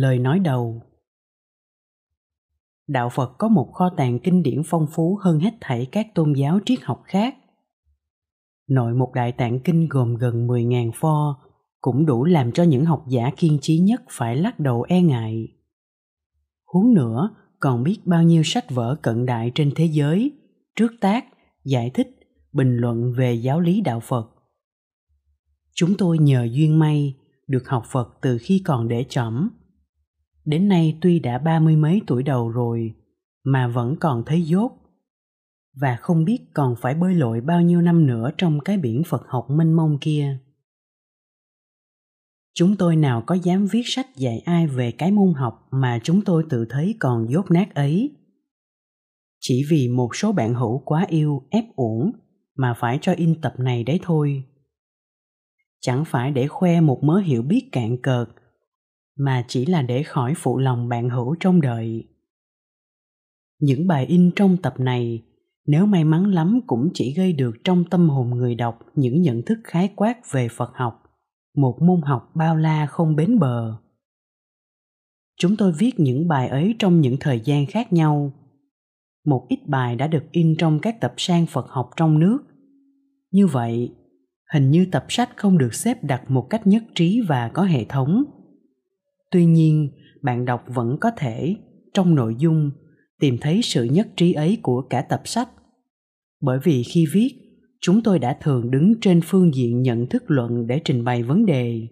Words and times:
Lời 0.00 0.18
nói 0.18 0.38
đầu 0.38 0.82
Đạo 2.88 3.08
Phật 3.08 3.38
có 3.38 3.48
một 3.48 3.70
kho 3.72 3.90
tàng 3.96 4.18
kinh 4.18 4.42
điển 4.42 4.62
phong 4.66 4.86
phú 4.92 5.18
hơn 5.22 5.38
hết 5.38 5.54
thảy 5.60 5.86
các 5.92 6.06
tôn 6.14 6.32
giáo 6.32 6.58
triết 6.66 6.80
học 6.82 7.02
khác. 7.04 7.34
Nội 8.68 8.94
một 8.94 9.12
đại 9.14 9.32
tạng 9.32 9.60
kinh 9.60 9.88
gồm 9.88 10.14
gần 10.14 10.46
10.000 10.46 10.90
pho 10.94 11.38
cũng 11.80 12.06
đủ 12.06 12.24
làm 12.24 12.52
cho 12.52 12.62
những 12.62 12.84
học 12.84 13.04
giả 13.08 13.30
kiên 13.36 13.58
trí 13.60 13.78
nhất 13.78 14.02
phải 14.10 14.36
lắc 14.36 14.60
đầu 14.60 14.82
e 14.82 15.02
ngại. 15.02 15.48
Huống 16.64 16.94
nữa, 16.94 17.30
còn 17.60 17.82
biết 17.82 17.98
bao 18.04 18.22
nhiêu 18.22 18.42
sách 18.44 18.70
vở 18.70 18.96
cận 19.02 19.26
đại 19.26 19.52
trên 19.54 19.72
thế 19.76 19.84
giới, 19.84 20.32
trước 20.76 20.92
tác, 21.00 21.24
giải 21.64 21.90
thích, 21.90 22.08
bình 22.52 22.76
luận 22.76 23.12
về 23.16 23.34
giáo 23.34 23.60
lý 23.60 23.80
đạo 23.80 24.00
Phật. 24.00 24.30
Chúng 25.74 25.94
tôi 25.98 26.18
nhờ 26.18 26.48
duyên 26.52 26.78
may 26.78 27.14
được 27.46 27.68
học 27.68 27.84
Phật 27.86 28.08
từ 28.22 28.38
khi 28.40 28.62
còn 28.64 28.88
để 28.88 29.04
chỏm. 29.08 29.48
Đến 30.44 30.68
nay 30.68 30.98
tuy 31.00 31.18
đã 31.18 31.38
ba 31.38 31.60
mươi 31.60 31.76
mấy 31.76 32.00
tuổi 32.06 32.22
đầu 32.22 32.48
rồi 32.48 32.94
mà 33.44 33.68
vẫn 33.68 33.96
còn 34.00 34.22
thấy 34.26 34.42
dốt 34.42 34.72
và 35.74 35.96
không 35.96 36.24
biết 36.24 36.38
còn 36.54 36.74
phải 36.80 36.94
bơi 36.94 37.14
lội 37.14 37.40
bao 37.40 37.62
nhiêu 37.62 37.80
năm 37.80 38.06
nữa 38.06 38.30
trong 38.38 38.60
cái 38.60 38.76
biển 38.76 39.02
Phật 39.06 39.22
học 39.28 39.46
mênh 39.50 39.72
mông 39.72 39.98
kia. 40.00 40.38
Chúng 42.54 42.76
tôi 42.76 42.96
nào 42.96 43.22
có 43.26 43.34
dám 43.34 43.66
viết 43.66 43.82
sách 43.84 44.16
dạy 44.16 44.38
ai 44.44 44.66
về 44.66 44.92
cái 44.92 45.12
môn 45.12 45.34
học 45.34 45.68
mà 45.70 46.00
chúng 46.02 46.24
tôi 46.24 46.44
tự 46.48 46.66
thấy 46.70 46.94
còn 46.98 47.30
dốt 47.30 47.50
nát 47.50 47.74
ấy. 47.74 48.10
Chỉ 49.40 49.64
vì 49.70 49.88
một 49.88 50.16
số 50.16 50.32
bạn 50.32 50.54
hữu 50.54 50.78
quá 50.78 51.06
yêu 51.08 51.42
ép 51.50 51.64
uổng 51.76 52.12
mà 52.56 52.74
phải 52.74 52.98
cho 53.02 53.12
in 53.12 53.40
tập 53.40 53.54
này 53.58 53.84
đấy 53.84 54.00
thôi. 54.02 54.44
Chẳng 55.80 56.04
phải 56.04 56.30
để 56.30 56.46
khoe 56.46 56.80
một 56.80 57.04
mớ 57.04 57.18
hiểu 57.18 57.42
biết 57.42 57.68
cạn 57.72 57.96
cợt, 58.02 58.28
mà 59.16 59.44
chỉ 59.48 59.66
là 59.66 59.82
để 59.82 60.02
khỏi 60.02 60.34
phụ 60.36 60.58
lòng 60.58 60.88
bạn 60.88 61.10
hữu 61.10 61.36
trong 61.40 61.60
đời. 61.60 62.08
Những 63.60 63.86
bài 63.86 64.06
in 64.06 64.30
trong 64.36 64.56
tập 64.56 64.74
này 64.78 65.22
nếu 65.66 65.86
may 65.86 66.04
mắn 66.04 66.26
lắm 66.26 66.60
cũng 66.66 66.90
chỉ 66.94 67.14
gây 67.14 67.32
được 67.32 67.56
trong 67.64 67.84
tâm 67.84 68.08
hồn 68.08 68.30
người 68.30 68.54
đọc 68.54 68.78
những 68.94 69.22
nhận 69.22 69.42
thức 69.42 69.58
khái 69.64 69.92
quát 69.96 70.32
về 70.32 70.48
Phật 70.48 70.70
học, 70.74 71.02
một 71.56 71.78
môn 71.82 72.00
học 72.02 72.30
bao 72.34 72.56
la 72.56 72.86
không 72.86 73.16
bến 73.16 73.38
bờ. 73.38 73.76
Chúng 75.38 75.56
tôi 75.56 75.72
viết 75.72 76.00
những 76.00 76.28
bài 76.28 76.48
ấy 76.48 76.74
trong 76.78 77.00
những 77.00 77.16
thời 77.20 77.40
gian 77.40 77.66
khác 77.66 77.92
nhau. 77.92 78.32
Một 79.26 79.46
ít 79.48 79.68
bài 79.68 79.96
đã 79.96 80.06
được 80.06 80.24
in 80.32 80.54
trong 80.58 80.78
các 80.80 81.00
tập 81.00 81.14
sang 81.16 81.46
Phật 81.46 81.66
học 81.68 81.90
trong 81.96 82.18
nước. 82.18 82.38
Như 83.30 83.46
vậy, 83.46 83.94
hình 84.52 84.70
như 84.70 84.86
tập 84.92 85.04
sách 85.08 85.36
không 85.36 85.58
được 85.58 85.74
xếp 85.74 86.04
đặt 86.04 86.30
một 86.30 86.46
cách 86.50 86.66
nhất 86.66 86.82
trí 86.94 87.20
và 87.28 87.48
có 87.48 87.62
hệ 87.62 87.84
thống. 87.84 88.24
Tuy 89.32 89.44
nhiên, 89.44 89.90
bạn 90.22 90.44
đọc 90.44 90.64
vẫn 90.66 90.96
có 91.00 91.10
thể, 91.16 91.56
trong 91.94 92.14
nội 92.14 92.36
dung, 92.38 92.70
tìm 93.20 93.38
thấy 93.40 93.60
sự 93.62 93.84
nhất 93.84 94.08
trí 94.16 94.32
ấy 94.32 94.58
của 94.62 94.82
cả 94.82 95.02
tập 95.02 95.22
sách. 95.24 95.48
Bởi 96.40 96.58
vì 96.64 96.82
khi 96.82 97.06
viết 97.12 97.34
chúng 97.80 98.02
tôi 98.02 98.18
đã 98.18 98.38
thường 98.40 98.70
đứng 98.70 98.94
trên 99.00 99.20
phương 99.24 99.54
diện 99.54 99.82
nhận 99.82 100.06
thức 100.06 100.24
luận 100.26 100.66
để 100.66 100.80
trình 100.84 101.04
bày 101.04 101.22
vấn 101.22 101.46
đề. 101.46 101.88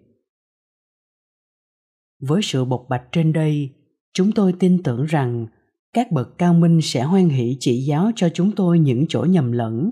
Với 2.21 2.41
sự 2.41 2.65
bộc 2.65 2.85
bạch 2.89 3.03
trên 3.11 3.33
đây 3.33 3.69
chúng 4.13 4.31
tôi 4.31 4.53
tin 4.59 4.83
tưởng 4.83 5.05
rằng 5.05 5.47
các 5.93 6.11
bậc 6.11 6.37
cao 6.37 6.53
minh 6.53 6.79
sẽ 6.83 7.01
hoan 7.03 7.29
hỷ 7.29 7.57
chỉ 7.59 7.83
giáo 7.83 8.11
cho 8.15 8.29
chúng 8.29 8.51
tôi 8.55 8.79
những 8.79 9.05
chỗ 9.09 9.25
nhầm 9.29 9.51
lẫn. 9.51 9.91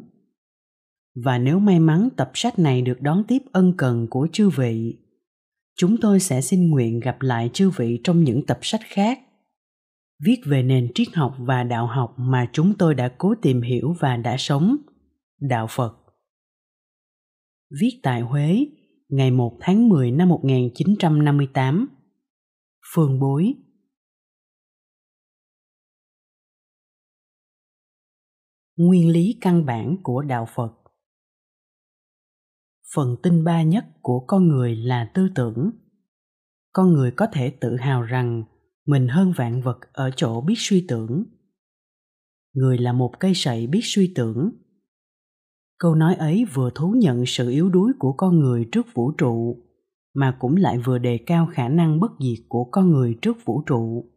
Và 1.16 1.38
nếu 1.38 1.60
may 1.60 1.80
mắn 1.80 2.10
tập 2.18 2.32
sách 2.34 2.60
này 2.60 2.82
được 2.82 3.02
đón 3.02 3.24
tiếp 3.28 3.42
ân 3.52 3.74
cần 3.78 4.08
của 4.10 4.28
chư 4.32 4.50
vị 4.50 4.98
chúng 5.80 5.96
tôi 6.02 6.20
sẽ 6.20 6.42
xin 6.42 6.70
nguyện 6.70 7.00
gặp 7.00 7.22
lại 7.22 7.50
chư 7.54 7.70
vị 7.70 8.02
trong 8.04 8.24
những 8.24 8.46
tập 8.46 8.60
sách 8.62 8.82
khác 8.84 9.20
viết 10.24 10.42
về 10.46 10.64
nền 10.64 10.92
triết 10.96 11.08
học 11.14 11.36
và 11.40 11.64
đạo 11.64 11.88
học 11.88 12.16
mà 12.18 12.50
chúng 12.54 12.74
tôi 12.78 12.96
đã 12.96 13.16
cố 13.18 13.36
tìm 13.42 13.62
hiểu 13.62 13.96
và 14.00 14.18
đã 14.18 14.36
sống, 14.38 14.78
đạo 15.40 15.68
Phật. 15.70 15.96
Viết 17.82 18.00
tại 18.04 18.22
Huế, 18.22 18.66
ngày 19.10 19.32
1 19.32 19.58
tháng 19.62 19.90
10 19.90 20.12
năm 20.12 20.30
1958. 20.30 21.88
Phương 22.94 23.20
Bối 23.20 23.54
Nguyên 28.76 29.10
lý 29.10 29.38
căn 29.42 29.66
bản 29.66 29.98
của 30.04 30.22
đạo 30.22 30.48
Phật 30.56 30.79
Phần 32.96 33.16
tinh 33.24 33.44
ba 33.44 33.64
nhất 33.64 33.86
của 34.02 34.20
con 34.28 34.48
người 34.48 34.76
là 34.76 35.12
tư 35.14 35.30
tưởng. 35.36 35.72
Con 36.74 36.94
người 36.94 37.12
có 37.12 37.28
thể 37.34 37.50
tự 37.50 37.76
hào 37.76 38.02
rằng 38.02 38.44
mình 38.86 39.08
hơn 39.08 39.34
vạn 39.36 39.62
vật 39.62 39.78
ở 39.94 40.12
chỗ 40.16 40.42
biết 40.42 40.56
suy 40.58 40.86
tưởng. 40.88 41.24
Người 42.54 42.78
là 42.78 42.94
một 42.94 43.20
cây 43.20 43.32
sậy 43.36 43.68
biết 43.68 43.82
suy 43.84 44.14
tưởng. 44.16 44.52
Câu 45.80 45.96
nói 45.96 46.16
ấy 46.16 46.46
vừa 46.54 46.72
thú 46.76 46.96
nhận 46.98 47.24
sự 47.26 47.50
yếu 47.50 47.70
đuối 47.70 47.92
của 48.00 48.14
con 48.14 48.40
người 48.40 48.70
trước 48.72 48.88
vũ 48.94 49.12
trụ, 49.12 49.58
mà 50.14 50.38
cũng 50.40 50.56
lại 50.56 50.78
vừa 50.78 50.98
đề 50.98 51.18
cao 51.26 51.50
khả 51.54 51.70
năng 51.70 52.00
bất 52.00 52.12
diệt 52.20 52.46
của 52.50 52.64
con 52.72 52.92
người 52.92 53.18
trước 53.22 53.38
vũ 53.46 53.64
trụ. 53.66 54.12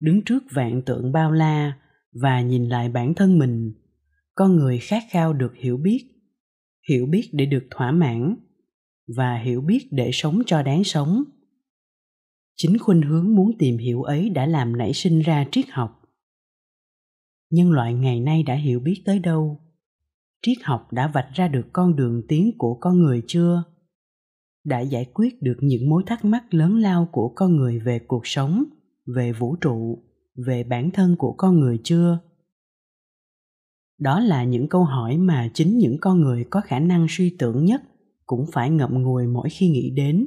Đứng 0.00 0.22
trước 0.24 0.42
vạn 0.50 0.82
tượng 0.82 1.12
bao 1.12 1.32
la 1.32 1.78
và 2.12 2.40
nhìn 2.40 2.68
lại 2.68 2.88
bản 2.88 3.14
thân 3.14 3.38
mình, 3.38 3.72
con 4.34 4.56
người 4.56 4.78
khát 4.78 5.02
khao 5.10 5.32
được 5.32 5.54
hiểu 5.54 5.76
biết 5.76 6.17
hiểu 6.88 7.06
biết 7.06 7.30
để 7.32 7.46
được 7.46 7.66
thỏa 7.70 7.92
mãn 7.92 8.36
và 9.16 9.38
hiểu 9.38 9.60
biết 9.60 9.88
để 9.90 10.10
sống 10.12 10.42
cho 10.46 10.62
đáng 10.62 10.84
sống. 10.84 11.24
Chính 12.56 12.78
khuynh 12.78 13.02
hướng 13.02 13.34
muốn 13.36 13.50
tìm 13.58 13.78
hiểu 13.78 14.02
ấy 14.02 14.30
đã 14.30 14.46
làm 14.46 14.76
nảy 14.76 14.92
sinh 14.92 15.20
ra 15.20 15.46
triết 15.50 15.64
học. 15.70 16.02
Nhân 17.50 17.70
loại 17.70 17.94
ngày 17.94 18.20
nay 18.20 18.42
đã 18.42 18.54
hiểu 18.54 18.80
biết 18.80 19.02
tới 19.04 19.18
đâu? 19.18 19.60
Triết 20.42 20.58
học 20.62 20.92
đã 20.92 21.08
vạch 21.08 21.28
ra 21.34 21.48
được 21.48 21.66
con 21.72 21.96
đường 21.96 22.22
tiến 22.28 22.52
của 22.58 22.74
con 22.74 22.98
người 22.98 23.22
chưa? 23.26 23.64
Đã 24.64 24.80
giải 24.80 25.04
quyết 25.14 25.42
được 25.42 25.56
những 25.60 25.88
mối 25.88 26.02
thắc 26.06 26.24
mắc 26.24 26.54
lớn 26.54 26.76
lao 26.76 27.08
của 27.12 27.32
con 27.34 27.56
người 27.56 27.78
về 27.78 27.98
cuộc 27.98 28.26
sống, 28.26 28.64
về 29.06 29.32
vũ 29.32 29.56
trụ, 29.56 30.02
về 30.46 30.64
bản 30.64 30.90
thân 30.90 31.16
của 31.18 31.32
con 31.32 31.60
người 31.60 31.80
chưa? 31.84 32.18
Đó 33.98 34.20
là 34.20 34.44
những 34.44 34.68
câu 34.68 34.84
hỏi 34.84 35.16
mà 35.16 35.50
chính 35.54 35.78
những 35.78 35.96
con 36.00 36.20
người 36.20 36.44
có 36.50 36.60
khả 36.60 36.78
năng 36.78 37.06
suy 37.08 37.36
tưởng 37.38 37.64
nhất 37.64 37.82
cũng 38.26 38.46
phải 38.52 38.70
ngậm 38.70 39.02
ngùi 39.02 39.26
mỗi 39.26 39.48
khi 39.50 39.68
nghĩ 39.68 39.90
đến. 39.90 40.26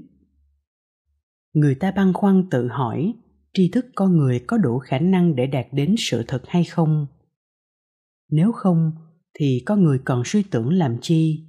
Người 1.53 1.75
ta 1.75 1.91
băn 1.91 2.13
khoăn 2.13 2.49
tự 2.49 2.67
hỏi, 2.67 3.13
tri 3.53 3.69
thức 3.69 3.85
con 3.95 4.17
người 4.17 4.39
có 4.39 4.57
đủ 4.57 4.79
khả 4.79 4.99
năng 4.99 5.35
để 5.35 5.47
đạt 5.47 5.67
đến 5.71 5.95
sự 5.97 6.23
thật 6.27 6.41
hay 6.47 6.63
không? 6.63 7.07
Nếu 8.31 8.51
không, 8.51 8.91
thì 9.33 9.63
con 9.65 9.83
người 9.83 9.99
còn 10.05 10.23
suy 10.25 10.43
tưởng 10.43 10.73
làm 10.73 10.97
chi? 11.01 11.45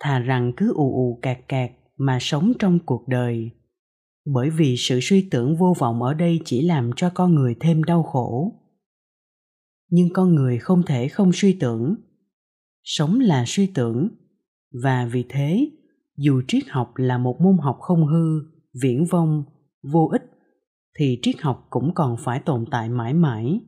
Thà 0.00 0.18
rằng 0.18 0.52
cứ 0.56 0.72
ù 0.74 0.94
ù 0.94 1.18
cạc 1.22 1.48
cạc 1.48 1.72
mà 1.96 2.18
sống 2.20 2.52
trong 2.58 2.78
cuộc 2.86 3.08
đời. 3.08 3.50
Bởi 4.26 4.50
vì 4.50 4.76
sự 4.78 4.98
suy 5.02 5.28
tưởng 5.30 5.56
vô 5.56 5.74
vọng 5.78 6.02
ở 6.02 6.14
đây 6.14 6.40
chỉ 6.44 6.62
làm 6.62 6.90
cho 6.96 7.10
con 7.14 7.34
người 7.34 7.54
thêm 7.60 7.82
đau 7.82 8.02
khổ 8.02 8.52
nhưng 9.94 10.08
con 10.12 10.34
người 10.34 10.58
không 10.58 10.82
thể 10.82 11.08
không 11.08 11.30
suy 11.32 11.52
tưởng. 11.60 11.94
Sống 12.82 13.20
là 13.20 13.44
suy 13.46 13.66
tưởng. 13.66 14.08
Và 14.82 15.06
vì 15.12 15.24
thế, 15.28 15.70
dù 16.16 16.42
triết 16.48 16.64
học 16.68 16.92
là 16.96 17.18
một 17.18 17.40
môn 17.40 17.58
học 17.58 17.78
không 17.80 18.06
hư, 18.06 18.40
viễn 18.82 19.04
vông 19.04 19.44
vô 19.82 20.08
ích, 20.12 20.22
thì 20.98 21.18
triết 21.22 21.40
học 21.40 21.66
cũng 21.70 21.94
còn 21.94 22.16
phải 22.18 22.40
tồn 22.40 22.64
tại 22.70 22.88
mãi 22.88 23.14
mãi. 23.14 23.60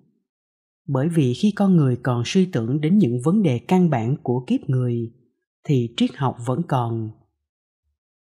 Bởi 0.88 1.09
vì 1.09 1.34
khi 1.34 1.50
con 1.50 1.76
người 1.76 1.97
còn 2.03 2.22
suy 2.25 2.47
tưởng 2.47 2.81
đến 2.81 2.98
những 2.98 3.20
vấn 3.25 3.43
đề 3.43 3.58
căn 3.58 3.91
bản 3.91 4.16
của 4.22 4.44
kiếp 4.47 4.60
người, 4.70 5.12
thì 5.64 5.94
triết 5.97 6.10
học 6.16 6.37
vẫn 6.47 6.62
còn. 6.69 7.10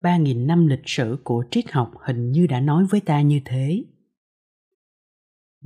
Ba 0.02 0.16
nghìn 0.16 0.46
năm 0.46 0.66
lịch 0.66 0.82
sử 0.84 1.16
của 1.24 1.44
triết 1.50 1.70
học 1.70 1.92
hình 2.06 2.30
như 2.30 2.46
đã 2.46 2.60
nói 2.60 2.84
với 2.90 3.00
ta 3.00 3.22
như 3.22 3.40
thế. 3.44 3.84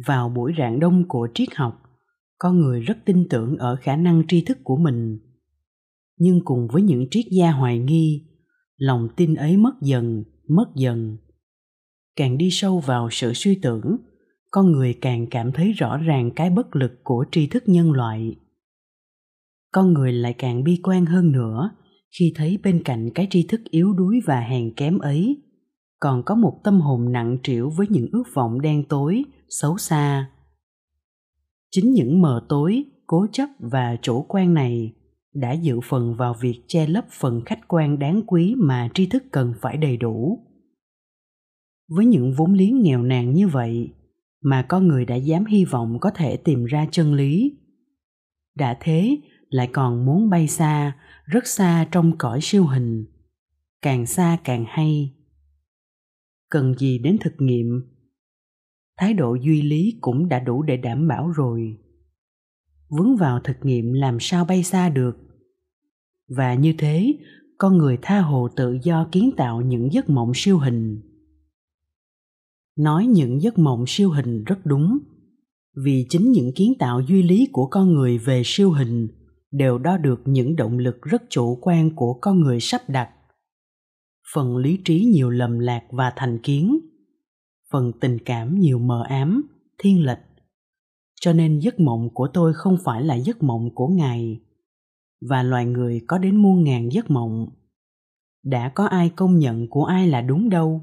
Vào 0.07 0.29
buổi 0.29 0.53
rạng 0.59 0.81
đông 0.81 1.09
của 1.09 1.29
triết 1.35 1.55
học 1.55 1.82
con 2.43 2.61
người 2.61 2.81
rất 2.81 2.99
tin 3.05 3.29
tưởng 3.31 3.57
ở 3.57 3.77
khả 3.77 3.97
năng 3.97 4.23
tri 4.29 4.45
thức 4.45 4.59
của 4.65 4.77
mình. 4.77 5.19
Nhưng 6.19 6.41
cùng 6.45 6.69
với 6.73 6.83
những 6.83 7.07
triết 7.11 7.25
gia 7.31 7.51
hoài 7.51 7.79
nghi, 7.79 8.27
lòng 8.77 9.09
tin 9.17 9.35
ấy 9.35 9.57
mất 9.57 9.75
dần 9.83 10.25
mất 10.49 10.65
dần. 10.77 11.17
Càng 12.17 12.39
đi 12.39 12.49
sâu 12.51 12.81
vào 12.81 13.09
sự 13.11 13.33
suy 13.33 13.55
tưởng, 13.55 13.97
con 14.51 14.73
người 14.73 14.99
càng 15.01 15.27
cảm 15.31 15.53
thấy 15.53 15.73
rõ 15.73 15.97
ràng 15.97 16.31
cái 16.37 16.51
bất 16.51 16.77
lực 16.77 16.93
của 17.05 17.25
tri 17.33 17.47
thức 17.47 17.63
nhân 17.67 17.93
loại. 17.93 18.37
Con 19.73 19.93
người 19.93 20.13
lại 20.13 20.35
càng 20.39 20.65
bi 20.65 20.81
quan 20.83 21.07
hơn 21.07 21.33
nữa 21.33 21.71
khi 22.19 22.33
thấy 22.37 22.59
bên 22.63 22.83
cạnh 22.83 23.11
cái 23.15 23.27
tri 23.31 23.47
thức 23.47 23.61
yếu 23.71 23.93
đuối 23.93 24.21
và 24.27 24.41
hèn 24.41 24.75
kém 24.75 24.99
ấy, 24.99 25.43
còn 26.01 26.23
có 26.27 26.35
một 26.35 26.61
tâm 26.65 26.81
hồn 26.81 27.13
nặng 27.13 27.39
trĩu 27.43 27.71
với 27.71 27.87
những 27.91 28.07
ước 28.13 28.25
vọng 28.35 28.61
đen 28.61 28.85
tối, 28.89 29.23
xấu 29.49 29.79
xa 29.79 30.31
chính 31.73 31.93
những 31.93 32.21
mờ 32.21 32.47
tối, 32.49 32.85
cố 33.07 33.27
chấp 33.33 33.49
và 33.59 33.97
chủ 34.03 34.27
quan 34.29 34.55
này 34.55 34.95
đã 35.35 35.53
dự 35.53 35.81
phần 35.85 36.15
vào 36.17 36.35
việc 36.41 36.63
che 36.67 36.87
lấp 36.87 37.05
phần 37.11 37.43
khách 37.47 37.69
quan 37.69 37.99
đáng 37.99 38.23
quý 38.27 38.55
mà 38.59 38.89
tri 38.95 39.07
thức 39.07 39.23
cần 39.33 39.55
phải 39.61 39.77
đầy 39.77 39.97
đủ. 39.97 40.39
Với 41.89 42.07
những 42.07 42.35
vốn 42.37 42.53
liếng 42.53 42.83
nghèo 42.83 43.03
nàn 43.03 43.35
như 43.35 43.49
vậy 43.49 43.95
mà 44.43 44.63
con 44.63 44.89
người 44.89 45.05
đã 45.05 45.15
dám 45.15 45.45
hy 45.45 45.65
vọng 45.65 45.99
có 46.01 46.11
thể 46.11 46.37
tìm 46.37 46.65
ra 46.65 46.87
chân 46.91 47.15
lý, 47.15 47.59
đã 48.57 48.77
thế 48.81 49.19
lại 49.49 49.69
còn 49.73 50.07
muốn 50.07 50.31
bay 50.31 50.49
xa, 50.49 50.97
rất 51.25 51.47
xa 51.47 51.89
trong 51.91 52.19
cõi 52.19 52.39
siêu 52.43 52.67
hình, 52.67 53.07
càng 53.83 54.07
xa 54.07 54.39
càng 54.45 54.65
hay. 54.69 55.15
Cần 56.51 56.75
gì 56.75 56.99
đến 56.99 57.17
thực 57.21 57.35
nghiệm? 57.39 57.92
Thái 58.97 59.15
độ 59.15 59.35
duy 59.35 59.63
lý 59.63 59.99
cũng 60.01 60.29
đã 60.29 60.39
đủ 60.39 60.63
để 60.63 60.77
đảm 60.77 61.09
bảo 61.09 61.29
rồi. 61.29 61.79
Vướng 62.89 63.17
vào 63.17 63.41
thực 63.45 63.57
nghiệm 63.63 63.93
làm 63.93 64.17
sao 64.21 64.45
bay 64.45 64.63
xa 64.63 64.89
được? 64.89 65.17
Và 66.29 66.55
như 66.55 66.75
thế, 66.79 67.15
con 67.59 67.79
người 67.79 67.99
tha 68.03 68.21
hồ 68.21 68.49
tự 68.57 68.79
do 68.83 69.09
kiến 69.13 69.31
tạo 69.37 69.61
những 69.61 69.93
giấc 69.93 70.11
mộng 70.11 70.33
siêu 70.35 70.59
hình. 70.59 71.01
Nói 72.79 73.07
những 73.07 73.41
giấc 73.41 73.59
mộng 73.59 73.85
siêu 73.87 74.11
hình 74.11 74.45
rất 74.45 74.59
đúng, 74.67 74.99
vì 75.85 76.07
chính 76.09 76.33
những 76.33 76.53
kiến 76.55 76.73
tạo 76.79 77.01
duy 77.01 77.23
lý 77.23 77.49
của 77.53 77.67
con 77.67 77.93
người 77.93 78.19
về 78.19 78.43
siêu 78.45 78.71
hình 78.71 79.09
đều 79.51 79.79
đo 79.79 79.97
được 79.97 80.21
những 80.25 80.57
động 80.57 80.79
lực 80.79 81.03
rất 81.03 81.23
chủ 81.31 81.59
quan 81.63 81.91
của 81.97 82.19
con 82.21 82.41
người 82.41 82.61
sắp 82.61 82.81
đặt. 82.89 83.11
Phần 84.35 84.57
lý 84.57 84.79
trí 84.85 85.05
nhiều 85.05 85.31
lầm 85.31 85.59
lạc 85.59 85.83
và 85.91 86.13
thành 86.17 86.39
kiến 86.43 86.81
phần 87.73 87.93
tình 88.01 88.19
cảm 88.25 88.61
nhiều 88.61 88.79
mờ 88.79 89.05
ám, 89.09 89.43
thiên 89.79 90.05
lệch 90.05 90.19
cho 91.23 91.33
nên 91.33 91.59
giấc 91.59 91.81
mộng 91.81 92.11
của 92.15 92.29
tôi 92.35 92.55
không 92.55 92.77
phải 92.85 93.05
là 93.05 93.15
giấc 93.15 93.43
mộng 93.43 93.75
của 93.75 93.89
ngài. 93.89 94.41
Và 95.29 95.43
loài 95.43 95.67
người 95.67 96.01
có 96.07 96.19
đến 96.19 96.37
muôn 96.37 96.65
ngàn 96.65 96.93
giấc 96.93 97.11
mộng. 97.11 97.49
Đã 98.45 98.69
có 98.75 98.87
ai 98.87 99.11
công 99.17 99.39
nhận 99.39 99.69
của 99.69 99.85
ai 99.85 100.09
là 100.09 100.21
đúng 100.21 100.49
đâu? 100.49 100.83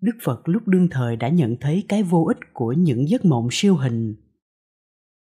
Đức 0.00 0.12
phật 0.22 0.48
lúc 0.48 0.68
đương 0.68 0.88
thời 0.90 1.16
đã 1.16 1.28
nhận 1.28 1.56
thấy 1.60 1.84
cái 1.88 2.02
vô 2.02 2.24
ích 2.24 2.38
của 2.52 2.72
những 2.72 3.08
giấc 3.08 3.24
mộng 3.24 3.48
siêu 3.50 3.76
hình. 3.76 4.14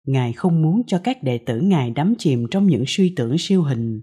Ngài 0.06 0.32
không 0.32 0.62
muốn 0.62 0.82
cho 0.86 1.00
các 1.04 1.22
đệ 1.22 1.38
tử 1.38 1.60
ngài 1.60 1.90
đắm 1.90 2.14
chìm 2.18 2.46
trong 2.50 2.66
những 2.66 2.84
suy 2.86 3.12
tưởng 3.16 3.36
siêu 3.38 3.62
hình, 3.62 4.00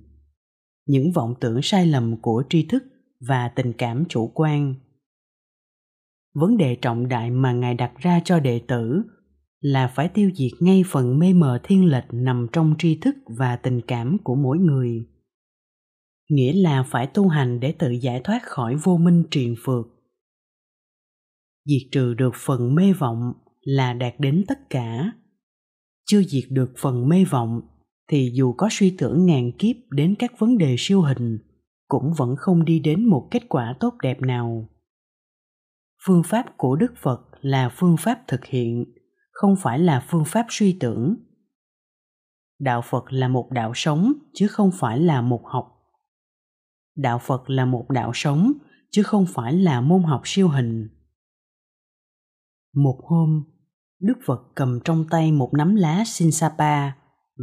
những 0.86 1.12
vọng 1.12 1.36
tưởng 1.40 1.60
sai 1.62 1.88
lầm 1.88 2.22
của 2.22 2.44
tri 2.50 2.64
thức 2.64 2.84
và 3.20 3.48
tình 3.56 3.74
cảm 3.74 4.04
chủ 4.10 4.32
quan 4.34 4.76
vấn 6.33 6.57
đề 6.57 6.75
trọng 6.75 7.07
đại 7.07 7.31
mà 7.31 7.51
ngài 7.51 7.74
đặt 7.74 7.92
ra 7.98 8.22
cho 8.25 8.39
đệ 8.39 8.60
tử 8.68 9.04
là 9.62 9.88
phải 9.88 10.07
tiêu 10.07 10.31
diệt 10.36 10.51
ngay 10.60 10.83
phần 10.88 11.19
mê 11.19 11.33
mờ 11.33 11.60
thiên 11.63 11.86
lệch 11.86 12.06
nằm 12.12 12.48
trong 12.54 12.75
tri 12.80 12.95
thức 12.95 13.16
và 13.38 13.56
tình 13.56 13.81
cảm 13.81 14.18
của 14.24 14.36
mỗi 14.36 14.57
người. 14.57 15.07
Nghĩa 16.30 16.54
là 16.54 16.83
phải 16.83 17.07
tu 17.07 17.28
hành 17.28 17.60
để 17.60 17.72
tự 17.72 17.92
giải 17.92 18.22
thoát 18.24 18.44
khỏi 18.44 18.75
vô 18.75 18.98
minh 18.98 19.24
triền 19.31 19.56
phược. 19.63 19.86
Diệt 21.66 21.81
trừ 21.92 22.13
được 22.13 22.31
phần 22.36 22.75
mê 22.75 22.94
vọng 22.94 23.34
là 23.62 23.94
đạt 23.94 24.13
đến 24.19 24.44
tất 24.48 24.69
cả. 24.69 25.12
Chưa 26.06 26.24
diệt 26.24 26.44
được 26.50 26.74
phần 26.77 27.10
mê 27.10 27.25
vọng 27.30 27.62
thì 28.12 28.31
dù 28.34 28.54
có 28.54 28.68
suy 28.72 28.95
tưởng 28.98 29.25
ngàn 29.25 29.51
kiếp 29.51 29.75
đến 29.92 30.16
các 30.19 30.39
vấn 30.39 30.57
đề 30.57 30.75
siêu 30.77 31.01
hình 31.01 31.39
cũng 31.88 32.13
vẫn 32.18 32.36
không 32.38 32.66
đi 32.66 32.80
đến 32.80 33.06
một 33.06 33.27
kết 33.31 33.44
quả 33.50 33.75
tốt 33.80 33.94
đẹp 34.04 34.22
nào 34.22 34.69
phương 36.06 36.24
pháp 36.24 36.45
của 36.57 36.75
đức 36.75 36.94
phật 36.98 37.21
là 37.42 37.69
phương 37.69 37.98
pháp 37.98 38.21
thực 38.27 38.45
hiện, 38.45 38.86
không 39.31 39.56
phải 39.56 39.80
là 39.80 40.06
phương 40.07 40.25
pháp 40.25 40.45
suy 40.50 40.77
tưởng. 40.80 41.15
Đạo 42.59 42.81
phật 42.81 43.03
là 43.09 43.27
một 43.27 43.48
đạo 43.51 43.71
sống, 43.75 44.13
chứ 44.33 44.48
không 44.48 44.71
phải 44.80 45.00
là 45.00 45.21
một 45.21 45.42
học. 45.45 45.68
Đạo 46.95 47.19
phật 47.19 47.50
là 47.50 47.65
một 47.65 47.86
đạo 47.89 48.12
sống, 48.13 48.53
chứ 48.92 49.03
không 49.03 49.25
phải 49.25 49.53
là 49.53 49.81
môn 49.81 50.03
học 50.03 50.21
siêu 50.25 50.50
hình. 50.50 50.89
Một 52.75 53.00
hôm, 53.03 53.44
đức 54.00 54.18
phật 54.25 54.42
cầm 54.56 54.80
trong 54.83 55.06
tay 55.09 55.31
một 55.31 55.50
nắm 55.53 55.75
lá 55.75 56.03
sinsapa 56.06 56.92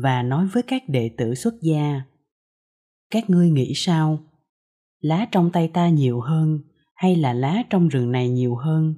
và 0.02 0.22
nói 0.22 0.46
với 0.46 0.62
các 0.62 0.82
đệ 0.88 1.10
tử 1.18 1.34
xuất 1.34 1.54
gia, 1.62 2.02
các 3.10 3.30
ngươi 3.30 3.50
nghĩ 3.50 3.72
sao? 3.74 4.18
Lá 5.00 5.26
trong 5.32 5.50
tay 5.52 5.70
ta 5.74 5.88
nhiều 5.88 6.20
hơn 6.20 6.60
hay 6.98 7.16
là 7.16 7.32
lá 7.32 7.62
trong 7.70 7.88
rừng 7.88 8.12
này 8.12 8.28
nhiều 8.28 8.56
hơn? 8.56 8.94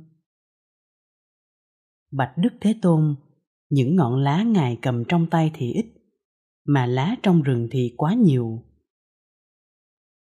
Bạch 2.13 2.33
đức 2.37 2.53
thế 2.61 2.75
tôn, 2.83 3.17
những 3.71 3.97
ngọn 3.97 4.17
lá 4.17 4.43
ngài 4.43 4.79
cầm 4.83 5.05
trong 5.09 5.27
tay 5.31 5.51
thì 5.55 5.73
ít, 5.73 5.87
mà 6.65 6.87
lá 6.87 7.17
trong 7.23 7.43
rừng 7.43 7.69
thì 7.71 7.95
quá 7.97 8.15
nhiều. 8.15 8.63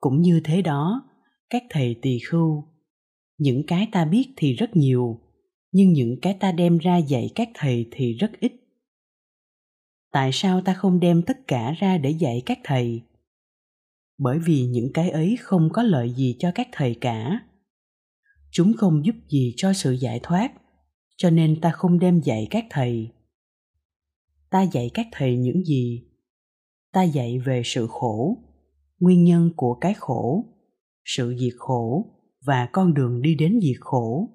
Cũng 0.01 0.21
như 0.21 0.41
thế 0.45 0.63
đó, 0.63 1.11
các 1.51 1.63
thầy 1.71 1.99
tỳ 2.03 2.19
khưu, 2.19 2.65
những 3.39 3.63
cái 3.67 3.89
ta 3.93 4.05
biết 4.05 4.33
thì 4.37 4.53
rất 4.53 4.77
nhiều, 4.77 5.21
nhưng 5.73 5.93
những 5.93 6.17
cái 6.23 6.37
ta 6.41 6.53
đem 6.53 6.79
ra 6.79 6.97
dạy 6.97 7.31
các 7.35 7.49
thầy 7.55 7.89
thì 7.91 8.13
rất 8.13 8.33
ít. 8.41 8.53
Tại 10.13 10.31
sao 10.33 10.61
ta 10.61 10.75
không 10.75 11.01
đem 11.01 11.23
tất 11.23 11.47
cả 11.47 11.73
ra 11.73 11.99
để 11.99 12.11
dạy 12.11 12.43
các 12.47 12.59
thầy? 12.65 13.03
Bởi 14.19 14.39
vì 14.39 14.67
những 14.67 14.91
cái 14.95 15.11
ấy 15.11 15.37
không 15.41 15.69
có 15.73 15.83
lợi 15.83 16.15
gì 16.15 16.37
cho 16.39 16.53
các 16.55 16.69
thầy 16.73 16.95
cả 17.01 17.41
chúng 18.55 18.73
không 18.77 19.05
giúp 19.05 19.15
gì 19.29 19.55
cho 19.57 19.73
sự 19.73 19.93
giải 19.93 20.21
thoát, 20.23 20.53
cho 21.17 21.31
nên 21.31 21.61
ta 21.61 21.71
không 21.71 21.99
đem 21.99 22.21
dạy 22.21 22.47
các 22.51 22.65
thầy. 22.71 23.11
Ta 24.51 24.63
dạy 24.63 24.91
các 24.95 25.07
thầy 25.13 25.37
những 25.37 25.65
gì? 25.65 26.11
Ta 26.93 27.03
dạy 27.03 27.39
về 27.39 27.63
sự 27.65 27.87
khổ, 27.91 28.37
nguyên 28.99 29.25
nhân 29.25 29.51
của 29.57 29.79
cái 29.81 29.95
khổ, 29.95 30.45
sự 31.05 31.37
diệt 31.39 31.53
khổ 31.59 32.11
và 32.45 32.69
con 32.73 32.95
đường 32.95 33.23
đi 33.23 33.35
đến 33.35 33.61
diệt 33.63 33.77
khổ. 33.81 34.29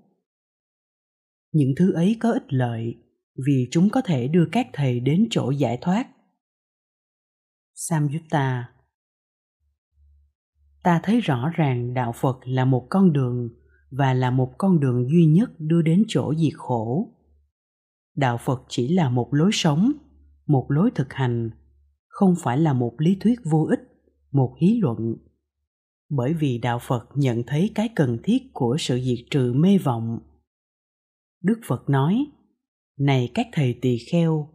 Những 1.51 1.73
thứ 1.77 1.93
ấy 1.93 2.17
có 2.19 2.31
ích 2.31 2.53
lợi 2.53 2.95
vì 3.47 3.67
chúng 3.71 3.89
có 3.89 4.01
thể 4.01 4.27
đưa 4.27 4.45
các 4.51 4.67
thầy 4.73 4.99
đến 4.99 5.27
chỗ 5.31 5.51
giải 5.51 5.77
thoát. 5.81 6.09
Samyutta, 7.73 8.69
ta 10.83 10.99
thấy 11.03 11.19
rõ 11.19 11.51
ràng 11.55 11.93
đạo 11.93 12.11
phật 12.15 12.39
là 12.43 12.65
một 12.65 12.87
con 12.89 13.13
đường 13.13 13.58
và 13.91 14.13
là 14.13 14.31
một 14.31 14.53
con 14.57 14.79
đường 14.79 15.09
duy 15.09 15.25
nhất 15.25 15.51
đưa 15.59 15.81
đến 15.81 16.03
chỗ 16.07 16.33
diệt 16.37 16.53
khổ. 16.57 17.13
Đạo 18.15 18.37
phật 18.45 18.63
chỉ 18.69 18.87
là 18.87 19.09
một 19.09 19.27
lối 19.31 19.49
sống, 19.53 19.91
một 20.47 20.65
lối 20.69 20.91
thực 20.95 21.13
hành, 21.13 21.49
không 22.07 22.35
phải 22.39 22.57
là 22.57 22.73
một 22.73 22.93
lý 22.97 23.17
thuyết 23.19 23.39
vô 23.51 23.67
ích, 23.69 23.79
một 24.31 24.55
hí 24.61 24.79
luận. 24.81 25.15
Bởi 26.09 26.33
vì 26.33 26.57
đạo 26.57 26.79
phật 26.81 27.09
nhận 27.15 27.43
thấy 27.47 27.71
cái 27.75 27.89
cần 27.95 28.17
thiết 28.23 28.53
của 28.53 28.75
sự 28.79 28.99
diệt 29.01 29.25
trừ 29.31 29.53
mê 29.53 29.77
vọng. 29.77 30.19
Đức 31.43 31.59
phật 31.67 31.89
nói, 31.89 32.25
này 32.99 33.31
các 33.33 33.47
thầy 33.51 33.79
tỳ 33.81 33.97
kheo, 34.11 34.49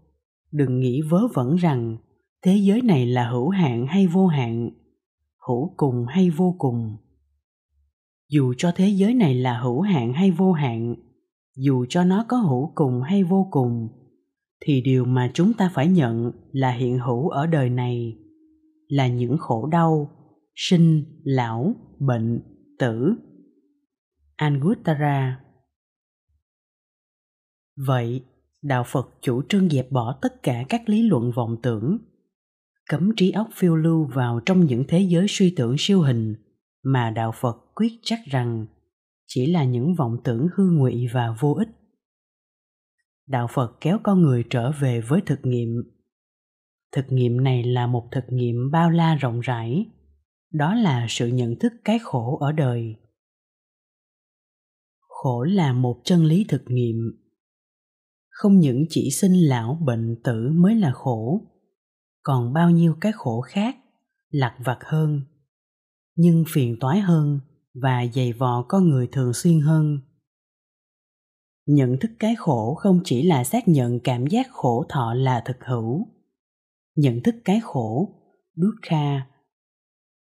đừng 0.52 0.80
nghĩ 0.80 1.02
vớ 1.10 1.26
vẩn 1.34 1.56
rằng 1.56 1.96
thế 2.42 2.56
giới 2.56 2.82
này 2.82 3.06
là 3.06 3.30
hữu 3.30 3.48
hạn 3.48 3.86
hay 3.86 4.06
vô 4.06 4.26
hạn, 4.26 4.70
hữu 5.48 5.74
cùng 5.76 6.06
hay 6.08 6.30
vô 6.30 6.56
cùng 6.58 6.96
dù 8.34 8.54
cho 8.58 8.72
thế 8.76 8.88
giới 8.88 9.14
này 9.14 9.34
là 9.34 9.58
hữu 9.58 9.80
hạn 9.80 10.12
hay 10.12 10.30
vô 10.30 10.52
hạn, 10.52 10.94
dù 11.56 11.86
cho 11.88 12.04
nó 12.04 12.24
có 12.28 12.36
hữu 12.36 12.72
cùng 12.74 13.02
hay 13.02 13.24
vô 13.24 13.48
cùng, 13.50 13.88
thì 14.60 14.80
điều 14.80 15.04
mà 15.04 15.30
chúng 15.34 15.52
ta 15.52 15.70
phải 15.74 15.88
nhận 15.88 16.32
là 16.52 16.70
hiện 16.70 16.98
hữu 16.98 17.28
ở 17.28 17.46
đời 17.46 17.70
này 17.70 18.18
là 18.88 19.06
những 19.06 19.38
khổ 19.38 19.66
đau, 19.66 20.10
sinh, 20.54 21.04
lão, 21.24 21.74
bệnh, 21.98 22.42
tử. 22.78 23.14
Anguttara 24.36 25.40
vậy, 27.86 28.22
đạo 28.62 28.84
phật 28.86 29.08
chủ 29.20 29.42
trương 29.48 29.68
dẹp 29.68 29.90
bỏ 29.90 30.18
tất 30.22 30.42
cả 30.42 30.64
các 30.68 30.88
lý 30.88 31.02
luận 31.02 31.30
vọng 31.36 31.56
tưởng, 31.62 31.98
cấm 32.90 33.10
trí 33.16 33.30
óc 33.30 33.48
phiêu 33.54 33.76
lưu 33.76 34.04
vào 34.14 34.40
trong 34.46 34.66
những 34.66 34.84
thế 34.88 35.00
giới 35.00 35.26
suy 35.28 35.54
tưởng 35.56 35.74
siêu 35.78 36.00
hình 36.00 36.34
mà 36.82 37.10
đạo 37.10 37.32
phật 37.40 37.63
quyết 37.74 37.92
chắc 38.02 38.18
rằng 38.24 38.66
chỉ 39.26 39.46
là 39.46 39.64
những 39.64 39.94
vọng 39.94 40.16
tưởng 40.24 40.46
hư 40.56 40.64
ngụy 40.70 41.06
và 41.12 41.36
vô 41.40 41.54
ích. 41.54 41.68
Đạo 43.26 43.46
phật 43.50 43.76
kéo 43.80 43.98
con 44.02 44.22
người 44.22 44.44
trở 44.50 44.72
về 44.80 45.00
với 45.00 45.20
thực 45.26 45.38
nghiệm. 45.42 45.68
Thực 46.92 47.04
nghiệm 47.08 47.44
này 47.44 47.64
là 47.64 47.86
một 47.86 48.08
thực 48.12 48.24
nghiệm 48.28 48.70
bao 48.70 48.90
la 48.90 49.14
rộng 49.14 49.40
rãi. 49.40 49.86
Đó 50.52 50.74
là 50.74 51.06
sự 51.08 51.26
nhận 51.26 51.58
thức 51.60 51.72
cái 51.84 51.98
khổ 51.98 52.38
ở 52.40 52.52
đời. 52.52 52.96
Khổ 55.00 55.42
là 55.42 55.72
một 55.72 56.00
chân 56.04 56.24
lý 56.24 56.44
thực 56.48 56.62
nghiệm. 56.66 56.96
Không 58.28 58.58
những 58.58 58.84
chỉ 58.88 59.10
sinh 59.10 59.48
lão 59.48 59.78
bệnh 59.84 60.20
tử 60.24 60.50
mới 60.54 60.74
là 60.74 60.92
khổ, 60.92 61.40
còn 62.22 62.52
bao 62.52 62.70
nhiêu 62.70 62.96
cái 63.00 63.12
khổ 63.12 63.40
khác, 63.40 63.76
lặt 64.30 64.54
vặt 64.64 64.78
hơn, 64.84 65.20
nhưng 66.16 66.44
phiền 66.48 66.76
toái 66.80 67.00
hơn 67.00 67.40
và 67.82 68.06
dày 68.14 68.32
vò 68.32 68.62
con 68.68 68.88
người 68.88 69.08
thường 69.12 69.32
xuyên 69.32 69.60
hơn. 69.60 69.98
Nhận 71.66 71.96
thức 72.00 72.10
cái 72.18 72.34
khổ 72.36 72.74
không 72.74 73.00
chỉ 73.04 73.22
là 73.22 73.44
xác 73.44 73.68
nhận 73.68 74.00
cảm 74.00 74.26
giác 74.26 74.46
khổ 74.50 74.86
thọ 74.88 75.14
là 75.14 75.42
thực 75.44 75.64
hữu. 75.64 76.06
Nhận 76.96 77.22
thức 77.22 77.34
cái 77.44 77.60
khổ 77.60 78.08
dukkha 78.56 79.34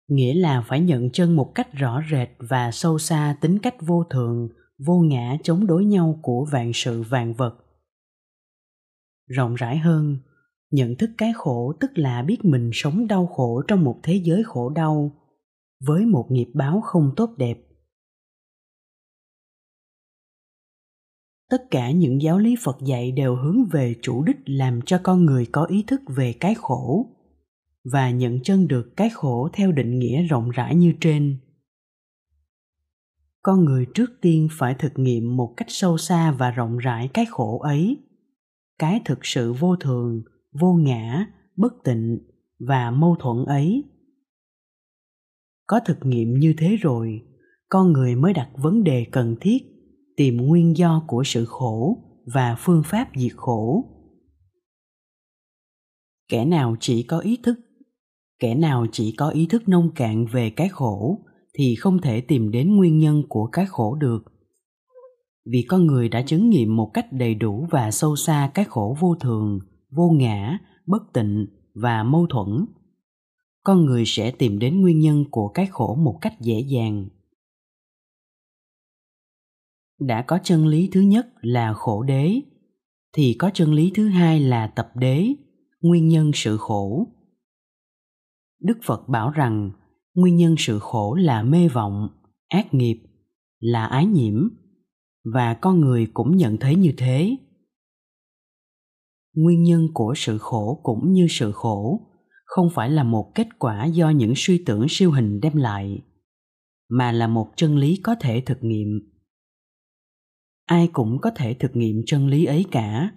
nghĩa 0.09 0.35
là 0.35 0.64
phải 0.68 0.80
nhận 0.80 1.11
chân 1.11 1.37
một 1.37 1.52
cách 1.54 1.73
rõ 1.73 2.02
rệt 2.11 2.28
và 2.38 2.71
sâu 2.71 2.99
xa 2.99 3.37
tính 3.40 3.59
cách 3.59 3.75
vô 3.80 4.04
thường, 4.11 4.49
vô 4.78 4.99
ngã 4.99 5.37
chống 5.42 5.66
đối 5.66 5.85
nhau 5.85 6.18
của 6.23 6.47
vạn 6.52 6.71
sự 6.75 7.02
vạn 7.02 7.35
vật. 7.35 7.54
Rộng 9.26 9.54
rãi 9.54 9.78
hơn, 9.78 10.18
nhận 10.71 10.97
thức 10.97 11.11
cái 11.18 11.33
khổ 11.37 11.73
tức 11.80 11.99
là 11.99 12.23
biết 12.23 12.45
mình 12.45 12.71
sống 12.73 13.07
đau 13.07 13.26
khổ 13.26 13.62
trong 13.68 13.85
một 13.85 14.00
thế 14.02 14.14
giới 14.25 14.42
khổ 14.45 14.71
đau 14.71 15.18
với 15.81 16.07
một 16.07 16.27
nghiệp 16.31 16.49
báo 16.55 16.81
không 16.81 17.13
tốt 17.17 17.31
đẹp. 17.37 17.59
Tất 21.51 21.71
cả 21.71 21.91
những 21.91 22.23
giáo 22.23 22.39
lý 22.39 22.57
phật 22.63 22.77
dạy 22.85 23.13
đều 23.13 23.37
hướng 23.37 23.65
về 23.65 23.95
chủ 24.03 24.25
đích 24.25 24.37
làm 24.45 24.81
cho 24.87 25.01
con 25.03 25.25
người 25.25 25.47
có 25.53 25.65
ý 25.65 25.85
thức 25.87 26.01
về 26.17 26.33
cái 26.33 26.55
khổ 26.55 27.07
và 27.85 28.11
nhận 28.11 28.43
chân 28.43 28.69
được 28.69 28.97
cái 28.97 29.11
khổ 29.11 29.49
theo 29.53 29.73
định 29.73 29.99
nghĩa 29.99 30.23
rộng 30.23 30.51
rãi 30.51 30.75
như 30.75 30.93
trên. 31.01 31.39
Con 33.43 33.65
người 33.65 33.87
trước 33.95 34.11
tiên 34.21 34.49
phải 34.53 34.75
thực 34.75 34.93
nghiệm 34.97 35.37
một 35.37 35.55
cách 35.57 35.69
sâu 35.71 35.99
xa 35.99 36.33
và 36.33 36.51
rộng 36.51 36.79
rãi 36.79 37.09
cái 37.15 37.27
khổ 37.31 37.59
ấy, 37.59 37.97
cái 38.79 39.01
thực 39.05 39.19
sự 39.23 39.53
vô 39.53 39.77
thường, 39.77 40.23
vô 40.53 40.73
ngã, 40.73 41.27
bất 41.57 41.73
tịnh 41.85 42.19
và 42.59 42.91
mâu 42.91 43.17
thuẫn 43.21 43.45
ấy 43.45 43.85
có 45.69 45.81
thực 45.87 45.99
nghiệm 46.03 46.35
như 46.35 46.55
thế 46.59 46.77
rồi, 46.77 47.21
con 47.69 47.93
người 47.93 48.17
mới 48.17 48.33
đặt 48.33 48.49
vấn 48.57 48.85
đề 48.85 49.07
cần 49.13 49.37
thiết, 49.41 49.59
tìm 50.17 50.37
nguyên 50.37 50.77
do 50.77 51.05
của 51.07 51.23
sự 51.25 51.45
khổ 51.45 51.97
và 52.35 52.57
phương 52.59 52.83
pháp 52.85 53.09
diệt 53.17 53.33
khổ. 53.37 53.85
Kẻ 56.29 56.45
nào 56.45 56.77
chỉ 56.81 57.03
có 57.03 57.19
ý 57.19 57.39
thức, 57.43 57.59
kẻ 58.39 58.55
nào 58.55 58.87
chỉ 58.93 59.15
có 59.17 59.29
ý 59.29 59.47
thức 59.47 59.69
nông 59.69 59.91
cạn 59.95 60.27
về 60.27 60.51
cái 60.51 60.69
khổ 60.69 61.19
thì 61.59 61.75
không 61.75 62.01
thể 62.01 62.21
tìm 62.21 62.51
đến 62.51 62.77
nguyên 62.77 62.99
nhân 62.99 63.23
của 63.29 63.47
cái 63.47 63.67
khổ 63.67 63.95
được. 63.95 64.25
Vì 65.51 65.65
con 65.69 65.87
người 65.87 66.09
đã 66.09 66.23
chứng 66.23 66.51
nghiệm 66.51 66.77
một 66.77 66.91
cách 66.95 67.07
đầy 67.13 67.35
đủ 67.35 67.67
và 67.71 67.91
sâu 67.91 68.17
xa 68.17 68.51
cái 68.55 68.65
khổ 68.65 68.97
vô 69.01 69.15
thường, 69.21 69.59
vô 69.91 70.11
ngã, 70.11 70.59
bất 70.87 71.03
tịnh 71.13 71.47
và 71.75 72.03
mâu 72.03 72.27
thuẫn 72.27 72.67
con 73.69 73.85
người 73.85 74.05
sẽ 74.07 74.31
tìm 74.31 74.59
đến 74.59 74.81
nguyên 74.81 75.01
nhân 75.01 75.25
của 75.31 75.49
cái 75.49 75.67
khổ 75.67 75.95
một 75.95 76.19
cách 76.21 76.41
dễ 76.41 76.61
dàng. 76.61 77.09
Đã 80.01 80.23
có 80.23 80.39
chân 80.45 80.67
lý 80.67 80.89
thứ 80.93 81.01
nhất 81.01 81.27
là 81.41 81.73
khổ 81.75 82.03
đế, 82.03 82.41
thì 83.13 83.35
có 83.39 83.51
chân 83.55 83.75
lý 83.75 83.93
thứ 83.95 84.09
hai 84.09 84.41
là 84.41 84.67
tập 84.67 84.91
đế, 84.95 85.35
nguyên 85.81 86.09
nhân 86.09 86.31
sự 86.35 86.57
khổ. 86.57 87.07
Đức 88.61 88.79
phật 88.85 89.09
bảo 89.09 89.31
rằng, 89.31 89.71
nguyên 90.15 90.37
nhân 90.37 90.55
sự 90.59 90.79
khổ 90.79 91.15
là 91.15 91.43
mê 91.43 91.69
vọng, 91.69 92.09
ác 92.49 92.75
nghiệp, 92.75 93.03
là 93.59 93.87
ái 93.87 94.07
nhiễm, 94.07 94.49
và 95.25 95.55
con 95.55 95.81
người 95.81 96.07
cũng 96.15 96.37
nhận 96.37 96.57
thấy 96.57 96.75
như 96.77 96.93
thế. 96.97 97.37
Nguyên 99.35 99.63
nhân 99.63 99.89
của 99.95 100.15
sự 100.17 100.39
khổ 100.39 100.81
cũng 100.83 101.13
như 101.13 101.27
sự 101.31 101.53
khổ 101.53 102.08
không 102.59 102.71
phải 102.71 102.91
là 102.91 103.05
một 103.05 103.35
kết 103.35 103.59
quả 103.59 103.85
do 103.85 104.11
những 104.11 104.33
suy 104.37 104.62
tưởng 104.67 104.87
siêu 104.88 105.11
hình 105.11 105.41
đem 105.41 105.57
lại, 105.57 106.03
mà 106.88 107.12
là 107.12 107.27
một 107.27 107.53
chân 107.57 107.79
lý 107.79 108.00
có 108.03 108.15
thể 108.21 108.41
thực 108.47 108.59
nghiệm. 108.65 109.12
Ai 110.67 110.88
cũng 110.93 111.19
có 111.23 111.31
thể 111.37 111.55
thực 111.55 111.77
nghiệm 111.77 112.03
chân 112.07 112.29
lý 112.29 112.45
ấy 112.45 112.65
cả. 112.71 113.12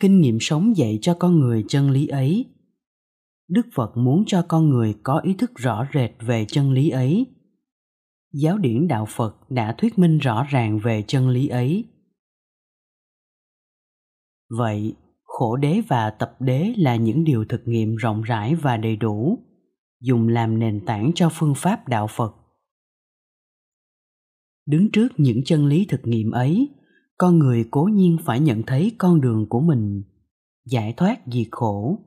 Kinh 0.00 0.20
nghiệm 0.20 0.38
sống 0.40 0.76
dạy 0.76 0.98
cho 1.02 1.16
con 1.18 1.40
người 1.40 1.64
chân 1.68 1.90
lý 1.90 2.06
ấy. 2.06 2.46
Đức 3.48 3.66
phật 3.74 3.96
muốn 3.96 4.24
cho 4.26 4.44
con 4.48 4.68
người 4.68 4.94
có 5.02 5.18
ý 5.18 5.34
thức 5.34 5.52
rõ 5.54 5.86
rệt 5.94 6.10
về 6.20 6.44
chân 6.48 6.72
lý 6.72 6.90
ấy. 6.90 7.26
Giáo 8.32 8.58
điển 8.58 8.88
đạo 8.88 9.06
phật 9.08 9.50
đã 9.50 9.74
thuyết 9.78 9.98
minh 9.98 10.18
rõ 10.18 10.44
ràng 10.50 10.78
về 10.78 11.04
chân 11.06 11.28
lý 11.28 11.48
ấy. 11.48 11.84
Vậy 14.48 14.94
khổ 15.36 15.56
đế 15.56 15.80
và 15.88 16.10
tập 16.10 16.36
đế 16.40 16.74
là 16.76 16.96
những 16.96 17.24
điều 17.24 17.44
thực 17.44 17.62
nghiệm 17.64 17.96
rộng 17.96 18.22
rãi 18.22 18.54
và 18.54 18.76
đầy 18.76 18.96
đủ, 18.96 19.38
dùng 20.00 20.28
làm 20.28 20.58
nền 20.58 20.86
tảng 20.86 21.12
cho 21.14 21.28
phương 21.32 21.54
pháp 21.56 21.88
đạo 21.88 22.06
phật. 22.10 22.34
Đứng 24.66 24.90
trước 24.92 25.08
những 25.16 25.44
chân 25.44 25.66
lý 25.66 25.86
thực 25.88 26.00
nghiệm 26.04 26.30
ấy, 26.30 26.68
con 27.18 27.38
người 27.38 27.68
cố 27.70 27.84
nhiên 27.92 28.16
phải 28.24 28.40
nhận 28.40 28.62
thấy 28.62 28.92
con 28.98 29.20
đường 29.20 29.46
của 29.48 29.60
mình, 29.60 30.02
giải 30.66 30.94
thoát 30.96 31.20
diệt 31.26 31.46
khổ. 31.50 31.98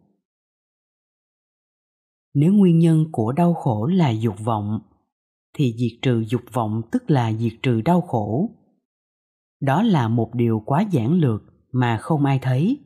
Nếu 2.34 2.54
nguyên 2.54 2.80
nhân 2.80 3.06
của 3.12 3.32
đau 3.32 3.54
khổ 3.54 3.86
là 3.86 4.10
dục 4.10 4.36
vọng, 4.44 4.80
thì 5.54 5.76
diệt 5.78 6.00
trừ 6.02 6.24
dục 6.28 6.42
vọng 6.54 6.82
tức 6.92 7.12
là 7.12 7.34
diệt 7.34 7.54
trừ 7.64 7.82
đau 7.82 8.02
khổ. 8.02 8.50
Đó 9.62 9.84
là 9.84 10.08
một 10.08 10.32
điều 10.34 10.64
quá 10.66 10.86
giản 10.92 11.14
lược 11.14 11.44
mà 11.72 11.98
không 11.98 12.26
ai 12.26 12.40
thấy 12.42 12.84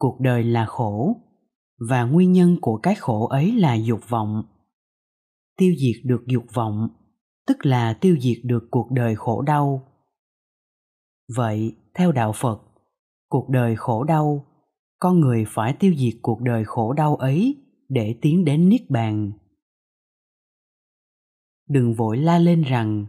cuộc 0.00 0.20
đời 0.20 0.44
là 0.44 0.66
khổ, 0.66 1.16
và 1.88 2.04
nguyên 2.04 2.32
nhân 2.32 2.56
của 2.60 2.76
cái 2.76 2.94
khổ 2.94 3.26
ấy 3.26 3.52
là 3.52 3.74
dục 3.74 4.00
vọng. 4.08 4.42
Tiêu 5.56 5.74
diệt 5.78 6.04
được 6.04 6.26
dục 6.26 6.44
vọng, 6.54 6.88
tức 7.46 7.66
là 7.66 7.92
tiêu 7.92 8.16
diệt 8.20 8.38
được 8.44 8.68
cuộc 8.70 8.90
đời 8.90 9.16
khổ 9.16 9.42
đau. 9.42 9.82
Vậy, 11.36 11.76
theo 11.94 12.12
đạo 12.12 12.32
phật, 12.32 12.62
cuộc 13.28 13.48
đời 13.48 13.76
khổ 13.76 14.04
đau, 14.04 14.46
con 14.98 15.20
người 15.20 15.44
phải 15.48 15.72
tiêu 15.72 15.94
diệt 15.96 16.14
cuộc 16.22 16.40
đời 16.40 16.64
khổ 16.64 16.92
đau 16.92 17.16
ấy 17.16 17.56
để 17.88 18.18
tiến 18.20 18.44
đến 18.44 18.68
niết 18.68 18.90
bàn. 18.90 19.32
Đừng 21.68 21.94
vội 21.94 22.16
la 22.16 22.38
lên 22.38 22.62
rằng, 22.62 23.06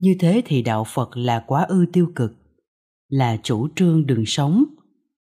như 0.00 0.16
thế 0.20 0.42
thì 0.44 0.62
đạo 0.62 0.84
phật 0.84 1.16
là 1.16 1.44
quá 1.46 1.62
ư 1.62 1.86
tiêu 1.92 2.12
cực, 2.14 2.32
là 3.08 3.38
chủ 3.42 3.68
trương 3.76 4.06
đừng 4.06 4.26
sống 4.26 4.64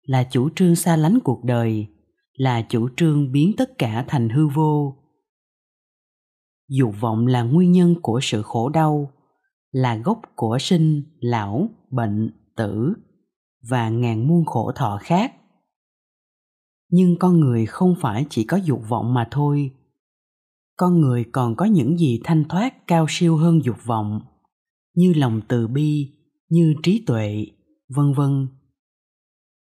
là 0.05 0.23
chủ 0.31 0.49
trương 0.55 0.75
xa 0.75 0.95
lánh 0.95 1.19
cuộc 1.23 1.43
đời, 1.43 1.87
là 2.33 2.61
chủ 2.69 2.89
trương 2.97 3.31
biến 3.31 3.51
tất 3.57 3.77
cả 3.77 4.05
thành 4.07 4.29
hư 4.29 4.47
vô. 4.47 4.95
Dục 6.69 6.93
vọng 6.99 7.27
là 7.27 7.43
nguyên 7.43 7.71
nhân 7.71 7.95
của 8.01 8.19
sự 8.23 8.41
khổ 8.41 8.69
đau, 8.69 9.11
là 9.71 9.95
gốc 9.95 10.21
của 10.35 10.57
sinh, 10.59 11.03
lão, 11.19 11.69
bệnh, 11.91 12.31
tử 12.55 12.93
và 13.69 13.89
ngàn 13.89 14.27
muôn 14.27 14.45
khổ 14.45 14.71
thọ 14.75 14.99
khác. 15.01 15.33
Nhưng 16.89 17.15
con 17.19 17.39
người 17.39 17.65
không 17.65 17.95
phải 18.01 18.25
chỉ 18.29 18.43
có 18.43 18.57
dục 18.57 18.81
vọng 18.89 19.13
mà 19.13 19.27
thôi. 19.31 19.71
Con 20.77 21.01
người 21.01 21.25
còn 21.31 21.55
có 21.55 21.65
những 21.65 21.97
gì 21.97 22.21
thanh 22.23 22.43
thoát 22.49 22.87
cao 22.87 23.05
siêu 23.09 23.37
hơn 23.37 23.63
dục 23.63 23.77
vọng, 23.85 24.21
như 24.95 25.13
lòng 25.13 25.41
từ 25.47 25.67
bi, 25.67 26.11
như 26.49 26.73
trí 26.83 27.03
tuệ, 27.05 27.45
vân 27.95 28.13
vân 28.13 28.47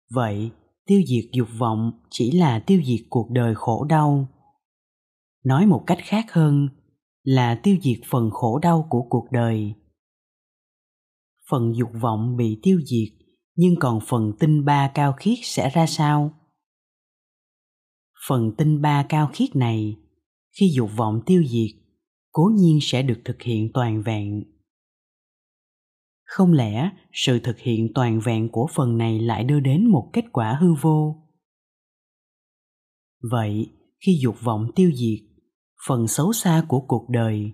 vậy, 0.09 0.51
tiêu 0.85 1.01
diệt 1.07 1.25
dục 1.33 1.47
vọng 1.57 1.91
chỉ 2.09 2.31
là 2.31 2.59
tiêu 2.59 2.81
diệt 2.85 3.05
cuộc 3.09 3.29
đời 3.31 3.55
khổ 3.55 3.85
đau. 3.89 4.27
Nói 5.43 5.65
một 5.65 5.83
cách 5.87 5.99
khác 6.01 6.25
hơn 6.31 6.69
là 7.23 7.59
tiêu 7.63 7.77
diệt 7.81 7.99
phần 8.09 8.29
khổ 8.31 8.59
đau 8.59 8.87
của 8.89 9.01
cuộc 9.09 9.27
đời. 9.31 9.73
Phần 11.49 11.75
dục 11.75 11.89
vọng 12.01 12.37
bị 12.37 12.59
tiêu 12.63 12.81
diệt, 12.85 13.27
nhưng 13.55 13.75
còn 13.79 13.99
phần 14.07 14.33
tinh 14.39 14.65
ba 14.65 14.91
cao 14.93 15.13
khiết 15.17 15.37
sẽ 15.43 15.69
ra 15.69 15.85
sao? 15.85 16.33
Phần 18.27 18.51
tinh 18.57 18.81
ba 18.81 19.05
cao 19.09 19.29
khiết 19.33 19.55
này, 19.55 19.95
khi 20.59 20.71
dục 20.75 20.89
vọng 20.95 21.21
tiêu 21.25 21.43
diệt, 21.49 21.75
cố 22.31 22.51
nhiên 22.55 22.79
sẽ 22.81 23.01
được 23.01 23.21
thực 23.25 23.41
hiện 23.41 23.71
toàn 23.73 24.03
vẹn 24.03 24.43
không 26.29 26.53
lẽ 26.53 26.89
sự 27.13 27.39
thực 27.39 27.59
hiện 27.59 27.87
toàn 27.95 28.19
vẹn 28.19 28.49
của 28.51 28.67
phần 28.75 28.97
này 28.97 29.19
lại 29.19 29.43
đưa 29.43 29.59
đến 29.59 29.85
một 29.87 30.09
kết 30.13 30.25
quả 30.31 30.57
hư 30.61 30.73
vô? 30.81 31.15
Vậy, 33.31 33.69
khi 34.05 34.19
dục 34.21 34.35
vọng 34.43 34.67
tiêu 34.75 34.91
diệt, 34.91 35.19
phần 35.87 36.07
xấu 36.07 36.33
xa 36.33 36.65
của 36.67 36.81
cuộc 36.87 37.09
đời, 37.09 37.51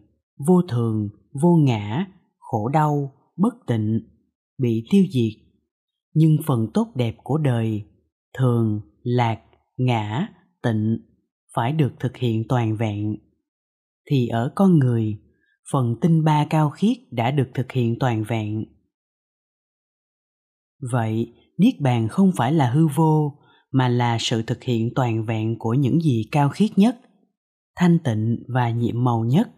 vô 0.48 0.62
thường, 0.70 1.10
vô 1.41 1.55
ngã, 1.55 2.05
khổ 2.38 2.70
đau, 2.70 3.13
bất 3.38 3.53
tịnh, 3.67 4.00
bị 4.58 4.88
tiêu 4.89 5.03
diệt. 5.13 5.41
Nhưng 6.13 6.38
phần 6.48 6.67
tốt 6.74 6.91
đẹp 6.96 7.15
của 7.24 7.38
đời, 7.38 7.84
thường, 8.38 8.82
lạc, 9.03 9.41
ngã, 9.77 10.27
tịnh, 10.63 10.98
phải 11.55 11.72
được 11.72 11.94
thực 12.00 12.17
hiện 12.17 12.44
toàn 12.50 12.75
vẹn. 12.77 13.15
Thì 14.10 14.27
ở 14.27 14.51
con 14.55 14.79
người 14.79 15.17
phần 15.72 15.95
tinh 16.01 16.24
ba 16.24 16.45
cao 16.50 16.69
khiết 16.69 16.98
đã 17.12 17.31
được 17.31 17.50
thực 17.53 17.72
hiện 17.72 17.95
toàn 18.00 18.24
vẹn. 18.24 18.65
Vậy, 20.91 21.34
niết 21.57 21.81
bàn 21.81 22.07
không 22.07 22.31
phải 22.36 22.53
là 22.53 22.72
hư 22.72 22.88
vô, 22.88 23.39
mà 23.72 23.88
là 23.88 24.17
sự 24.19 24.41
thực 24.41 24.63
hiện 24.63 24.89
toàn 24.95 25.25
vẹn 25.25 25.55
của 25.60 25.74
những 25.74 26.01
gì 26.01 26.24
cao 26.31 26.50
khiết 26.50 26.77
nhất, 26.77 26.98
thanh 27.75 28.00
tịnh 28.03 28.43
và 28.48 28.69
nhiệm 28.69 29.03
màu 29.03 29.25
nhất. 29.25 29.50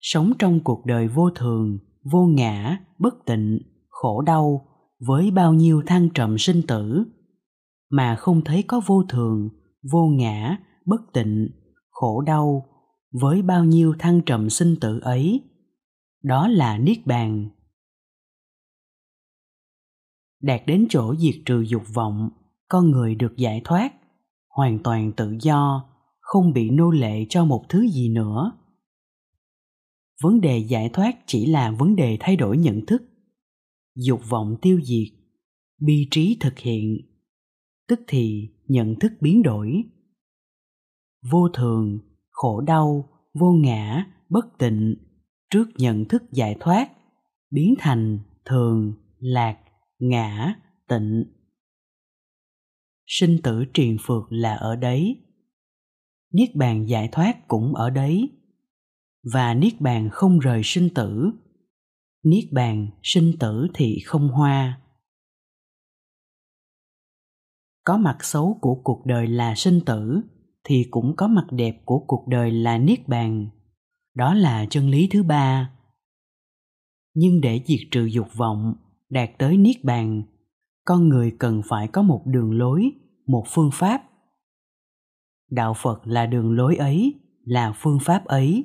Sống 0.00 0.32
trong 0.38 0.60
cuộc 0.64 0.86
đời 0.86 1.08
vô 1.08 1.30
thường, 1.30 1.78
vô 2.12 2.26
ngã, 2.26 2.78
bất 2.98 3.14
tịnh, 3.26 3.58
khổ 3.88 4.22
đau, 4.22 4.66
với 5.06 5.30
bao 5.30 5.54
nhiêu 5.54 5.82
thăng 5.86 6.08
trầm 6.14 6.38
sinh 6.38 6.62
tử, 6.68 7.04
mà 7.90 8.16
không 8.16 8.44
thấy 8.44 8.62
có 8.62 8.80
vô 8.86 9.02
thường, 9.08 9.48
vô 9.92 10.06
ngã, 10.06 10.56
bất 10.86 11.00
tịnh, 11.12 11.48
khổ 11.90 12.20
đau 12.20 12.71
với 13.12 13.42
bao 13.42 13.64
nhiêu 13.64 13.94
thăng 13.98 14.20
trầm 14.26 14.50
sinh 14.50 14.76
tử 14.80 15.00
ấy. 15.00 15.40
Đó 16.22 16.48
là 16.48 16.78
niết 16.78 17.06
bàn. 17.06 17.48
Đạt 20.40 20.62
đến 20.66 20.86
chỗ 20.90 21.14
diệt 21.16 21.34
trừ 21.46 21.60
dục 21.60 21.82
vọng, 21.94 22.30
con 22.68 22.90
người 22.90 23.14
được 23.14 23.36
giải 23.36 23.60
thoát, 23.64 23.94
hoàn 24.48 24.78
toàn 24.82 25.12
tự 25.16 25.36
do, 25.40 25.88
không 26.20 26.52
bị 26.52 26.70
nô 26.70 26.90
lệ 26.90 27.26
cho 27.28 27.44
một 27.44 27.64
thứ 27.68 27.88
gì 27.88 28.08
nữa. 28.08 28.52
Vấn 30.22 30.40
đề 30.40 30.58
giải 30.58 30.90
thoát 30.92 31.18
chỉ 31.26 31.46
là 31.46 31.70
vấn 31.70 31.96
đề 31.96 32.16
thay 32.20 32.36
đổi 32.36 32.58
nhận 32.58 32.86
thức. 32.86 33.02
Dục 33.96 34.20
vọng 34.28 34.56
tiêu 34.62 34.80
diệt, 34.84 35.08
bi 35.80 36.08
trí 36.10 36.36
thực 36.40 36.58
hiện, 36.58 36.96
tức 37.88 38.00
thì 38.06 38.48
nhận 38.66 38.98
thức 39.00 39.12
biến 39.20 39.42
đổi. 39.42 39.84
Vô 41.30 41.48
thường 41.48 41.98
khổ 42.42 42.60
đau, 42.60 43.08
vô 43.34 43.52
ngã, 43.52 44.06
bất 44.28 44.58
tịnh, 44.58 44.96
trước 45.50 45.64
nhận 45.76 46.04
thức 46.04 46.22
giải 46.32 46.56
thoát, 46.60 46.90
biến 47.50 47.74
thành 47.78 48.18
thường, 48.44 48.94
lạc, 49.18 49.58
ngã, 49.98 50.54
tịnh. 50.88 51.24
Sinh 53.06 53.38
tử 53.42 53.64
triền 53.74 53.96
phược 54.00 54.32
là 54.32 54.54
ở 54.54 54.76
đấy. 54.76 55.16
Niết 56.32 56.54
bàn 56.54 56.88
giải 56.88 57.08
thoát 57.12 57.48
cũng 57.48 57.74
ở 57.74 57.90
đấy. 57.90 58.30
Và 59.32 59.54
niết 59.54 59.80
bàn 59.80 60.08
không 60.12 60.38
rời 60.38 60.60
sinh 60.64 60.88
tử, 60.94 61.30
niết 62.24 62.44
bàn 62.52 62.90
sinh 63.02 63.32
tử 63.40 63.66
thì 63.74 63.98
không 64.06 64.28
hoa. 64.28 64.80
Có 67.84 67.96
mặt 67.96 68.18
xấu 68.20 68.58
của 68.60 68.80
cuộc 68.84 69.02
đời 69.06 69.26
là 69.26 69.54
sinh 69.54 69.80
tử 69.86 70.20
thì 70.64 70.86
cũng 70.90 71.16
có 71.16 71.28
mặt 71.28 71.46
đẹp 71.50 71.82
của 71.84 71.98
cuộc 71.98 72.24
đời 72.28 72.50
là 72.50 72.78
niết 72.78 73.08
bàn. 73.08 73.48
Đó 74.14 74.34
là 74.34 74.66
chân 74.70 74.88
lý 74.88 75.08
thứ 75.10 75.22
ba. 75.22 75.70
Nhưng 77.14 77.40
để 77.40 77.60
diệt 77.66 77.80
trừ 77.90 78.04
dục 78.04 78.28
vọng 78.36 78.74
đạt 79.10 79.30
tới 79.38 79.56
niết 79.56 79.84
bàn, 79.84 80.22
con 80.84 81.08
người 81.08 81.36
cần 81.38 81.62
phải 81.68 81.88
có 81.88 82.02
một 82.02 82.22
đường 82.26 82.58
lối, 82.58 82.92
một 83.26 83.44
phương 83.48 83.70
pháp. 83.72 84.02
Đạo 85.50 85.74
phật 85.74 86.06
là 86.06 86.26
đường 86.26 86.52
lối 86.52 86.76
ấy, 86.76 87.14
là 87.44 87.72
phương 87.76 87.98
pháp 88.00 88.24
ấy. 88.24 88.64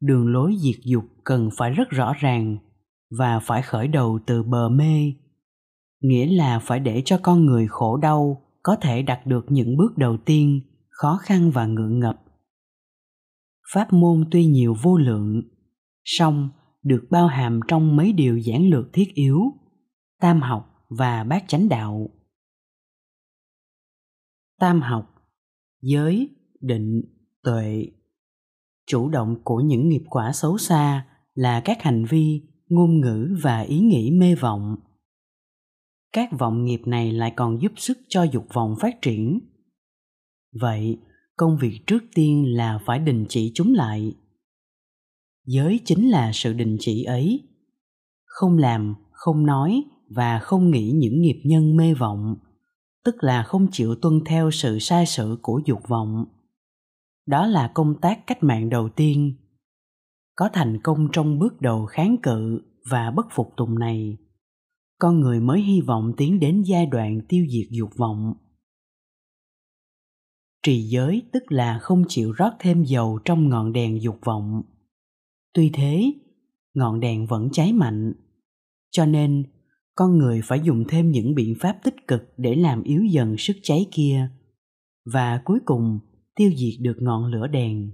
Đường 0.00 0.32
lối 0.32 0.56
diệt 0.58 0.84
dục 0.84 1.04
cần 1.24 1.48
phải 1.56 1.70
rất 1.70 1.90
rõ 1.90 2.12
ràng 2.20 2.58
và 3.18 3.40
phải 3.40 3.62
khởi 3.62 3.88
đầu 3.88 4.18
từ 4.26 4.42
bờ 4.42 4.68
mê, 4.68 5.12
nghĩa 6.00 6.26
là 6.26 6.58
phải 6.58 6.80
để 6.80 7.02
cho 7.04 7.18
con 7.22 7.46
người 7.46 7.66
khổ 7.68 7.96
đau 7.96 8.47
có 8.68 8.76
thể 8.80 9.02
đạt 9.02 9.26
được 9.26 9.44
những 9.48 9.76
bước 9.76 9.98
đầu 9.98 10.16
tiên, 10.16 10.60
khó 10.88 11.18
khăn 11.22 11.50
và 11.50 11.66
ngượng 11.66 11.98
ngập. 11.98 12.22
Pháp 13.72 13.92
môn 13.92 14.24
tuy 14.30 14.46
nhiều 14.46 14.74
vô 14.82 14.98
lượng, 14.98 15.42
song 16.04 16.50
được 16.82 17.04
bao 17.10 17.26
hàm 17.26 17.60
trong 17.68 17.96
mấy 17.96 18.12
điều 18.12 18.38
giản 18.38 18.70
lược 18.70 18.92
thiết 18.92 19.14
yếu, 19.14 19.40
tam 20.20 20.40
học 20.40 20.86
và 20.88 21.24
bát 21.24 21.44
chánh 21.48 21.68
đạo. 21.68 22.10
Tam 24.58 24.80
học, 24.80 25.14
giới, 25.82 26.28
định, 26.60 27.02
tuệ. 27.42 27.86
Chủ 28.86 29.08
động 29.08 29.36
của 29.44 29.60
những 29.60 29.88
nghiệp 29.88 30.02
quả 30.10 30.32
xấu 30.32 30.58
xa 30.58 31.06
là 31.34 31.62
các 31.64 31.82
hành 31.82 32.04
vi, 32.04 32.42
ngôn 32.68 33.00
ngữ 33.00 33.36
và 33.42 33.60
ý 33.60 33.80
nghĩ 33.80 34.10
mê 34.10 34.34
vọng 34.34 34.76
các 36.12 36.28
vọng 36.38 36.64
nghiệp 36.64 36.80
này 36.86 37.12
lại 37.12 37.32
còn 37.36 37.62
giúp 37.62 37.72
sức 37.76 37.98
cho 38.08 38.22
dục 38.22 38.46
vọng 38.52 38.76
phát 38.80 39.02
triển. 39.02 39.40
Vậy, 40.60 40.98
công 41.36 41.56
việc 41.56 41.80
trước 41.86 42.04
tiên 42.14 42.56
là 42.56 42.78
phải 42.86 42.98
đình 42.98 43.26
chỉ 43.28 43.52
chúng 43.54 43.74
lại. 43.74 44.14
Giới 45.46 45.80
chính 45.84 46.10
là 46.10 46.30
sự 46.34 46.52
đình 46.52 46.76
chỉ 46.80 47.04
ấy. 47.04 47.40
Không 48.24 48.58
làm, 48.58 48.94
không 49.12 49.46
nói 49.46 49.84
và 50.08 50.38
không 50.38 50.70
nghĩ 50.70 50.92
những 50.94 51.20
nghiệp 51.20 51.42
nhân 51.44 51.76
mê 51.76 51.94
vọng, 51.94 52.36
tức 53.04 53.24
là 53.24 53.42
không 53.42 53.66
chịu 53.72 53.94
tuân 53.94 54.20
theo 54.26 54.50
sự 54.50 54.78
sai 54.78 55.06
sự 55.06 55.38
của 55.42 55.60
dục 55.66 55.88
vọng. 55.88 56.24
Đó 57.26 57.46
là 57.46 57.70
công 57.74 58.00
tác 58.00 58.26
cách 58.26 58.42
mạng 58.42 58.70
đầu 58.70 58.88
tiên. 58.88 59.34
Có 60.36 60.48
thành 60.52 60.78
công 60.82 61.08
trong 61.12 61.38
bước 61.38 61.60
đầu 61.60 61.86
kháng 61.86 62.16
cự 62.22 62.60
và 62.90 63.10
bất 63.10 63.26
phục 63.30 63.52
tùng 63.56 63.78
này 63.78 64.16
con 64.98 65.20
người 65.20 65.40
mới 65.40 65.60
hy 65.60 65.80
vọng 65.80 66.12
tiến 66.16 66.40
đến 66.40 66.62
giai 66.62 66.86
đoạn 66.86 67.20
tiêu 67.28 67.46
diệt 67.50 67.66
dục 67.70 67.90
vọng. 67.96 68.34
Trì 70.62 70.82
giới 70.82 71.22
tức 71.32 71.42
là 71.52 71.78
không 71.78 72.04
chịu 72.08 72.32
rót 72.32 72.52
thêm 72.58 72.84
dầu 72.84 73.18
trong 73.24 73.48
ngọn 73.48 73.72
đèn 73.72 74.02
dục 74.02 74.18
vọng. 74.24 74.62
Tuy 75.54 75.70
thế, 75.74 76.12
ngọn 76.74 77.00
đèn 77.00 77.26
vẫn 77.26 77.48
cháy 77.52 77.72
mạnh, 77.72 78.12
cho 78.90 79.06
nên 79.06 79.44
con 79.94 80.18
người 80.18 80.40
phải 80.44 80.60
dùng 80.64 80.84
thêm 80.88 81.10
những 81.10 81.34
biện 81.34 81.54
pháp 81.60 81.78
tích 81.84 82.06
cực 82.08 82.22
để 82.36 82.54
làm 82.54 82.82
yếu 82.82 83.04
dần 83.04 83.36
sức 83.38 83.56
cháy 83.62 83.86
kia 83.92 84.30
và 85.12 85.42
cuối 85.44 85.58
cùng 85.64 85.98
tiêu 86.34 86.50
diệt 86.56 86.80
được 86.80 86.96
ngọn 87.00 87.26
lửa 87.26 87.46
đèn. 87.46 87.90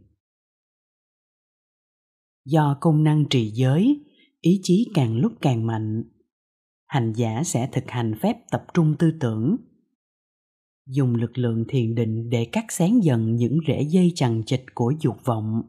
Do 2.45 2.79
công 2.81 3.05
năng 3.05 3.25
trì 3.31 3.51
giới, 3.51 4.05
ý 4.41 4.61
chí 4.63 4.91
càng 4.95 5.17
lúc 5.17 5.33
càng 5.41 5.67
mạnh 5.67 6.05
hành 6.95 7.13
giả 7.13 7.43
sẽ 7.45 7.69
thực 7.73 7.91
hành 7.91 8.15
phép 8.21 8.37
tập 8.51 8.65
trung 8.75 8.95
tư 8.99 9.13
tưởng. 9.21 9.57
Dùng 10.87 11.15
lực 11.15 11.39
lượng 11.39 11.65
thiền 11.69 11.95
định 11.95 12.31
để 12.31 12.45
cắt 12.45 12.73
xén 12.73 13.01
dần 13.01 13.37
những 13.37 13.59
rễ 13.67 13.83
dây 13.83 14.13
chằng 14.15 14.43
chịt 14.47 14.63
của 14.75 14.93
dục 15.01 15.17
vọng 15.25 15.63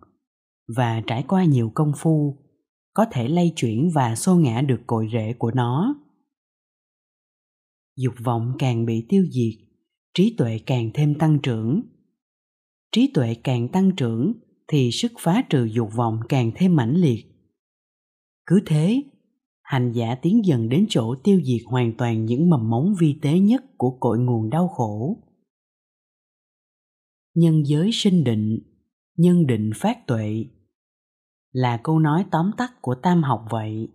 và 0.75 1.01
trải 1.07 1.23
qua 1.27 1.43
nhiều 1.43 1.71
công 1.75 1.91
phu, 1.97 2.38
có 2.93 3.05
thể 3.11 3.27
lay 3.27 3.53
chuyển 3.55 3.89
và 3.93 4.15
xô 4.15 4.35
ngã 4.35 4.61
được 4.61 4.81
cội 4.88 5.07
rễ 5.13 5.33
của 5.33 5.51
nó. 5.51 5.95
Dục 7.97 8.13
vọng 8.23 8.53
càng 8.59 8.85
bị 8.85 9.05
tiêu 9.09 9.25
diệt, 9.31 9.67
trí 10.13 10.35
tuệ 10.38 10.59
càng 10.65 10.91
thêm 10.93 11.15
tăng 11.15 11.39
trưởng. 11.43 11.81
Trí 12.91 13.11
tuệ 13.13 13.35
càng 13.43 13.67
tăng 13.67 13.91
trưởng 13.95 14.33
thì 14.67 14.91
sức 14.91 15.11
phá 15.19 15.43
trừ 15.49 15.65
dục 15.65 15.89
vọng 15.95 16.19
càng 16.29 16.51
thêm 16.55 16.75
mãnh 16.75 16.95
liệt. 16.95 17.25
Cứ 18.45 18.59
thế 18.65 19.03
hành 19.65 19.91
giả 19.91 20.15
tiến 20.15 20.45
dần 20.45 20.69
đến 20.69 20.86
chỗ 20.89 21.15
tiêu 21.23 21.41
diệt 21.43 21.62
hoàn 21.65 21.93
toàn 21.97 22.25
những 22.25 22.49
mầm 22.49 22.69
mống 22.69 22.95
vi 22.99 23.19
tế 23.21 23.39
nhất 23.39 23.63
của 23.78 23.97
cội 23.99 24.19
nguồn 24.19 24.49
đau 24.49 24.67
khổ. 24.67 25.17
Nhân 27.36 27.63
giới 27.65 27.89
sinh 27.93 28.23
định, 28.23 28.60
nhân 29.17 29.47
định 29.47 29.71
phát 29.75 30.08
tuệ. 30.08 30.45
Là 31.51 31.78
câu 31.84 31.99
nói 31.99 32.25
tóm 32.32 32.51
tắt 32.58 32.82
của 32.82 32.95
tam 32.95 33.23
học 33.23 33.45
vậy. 33.49 33.88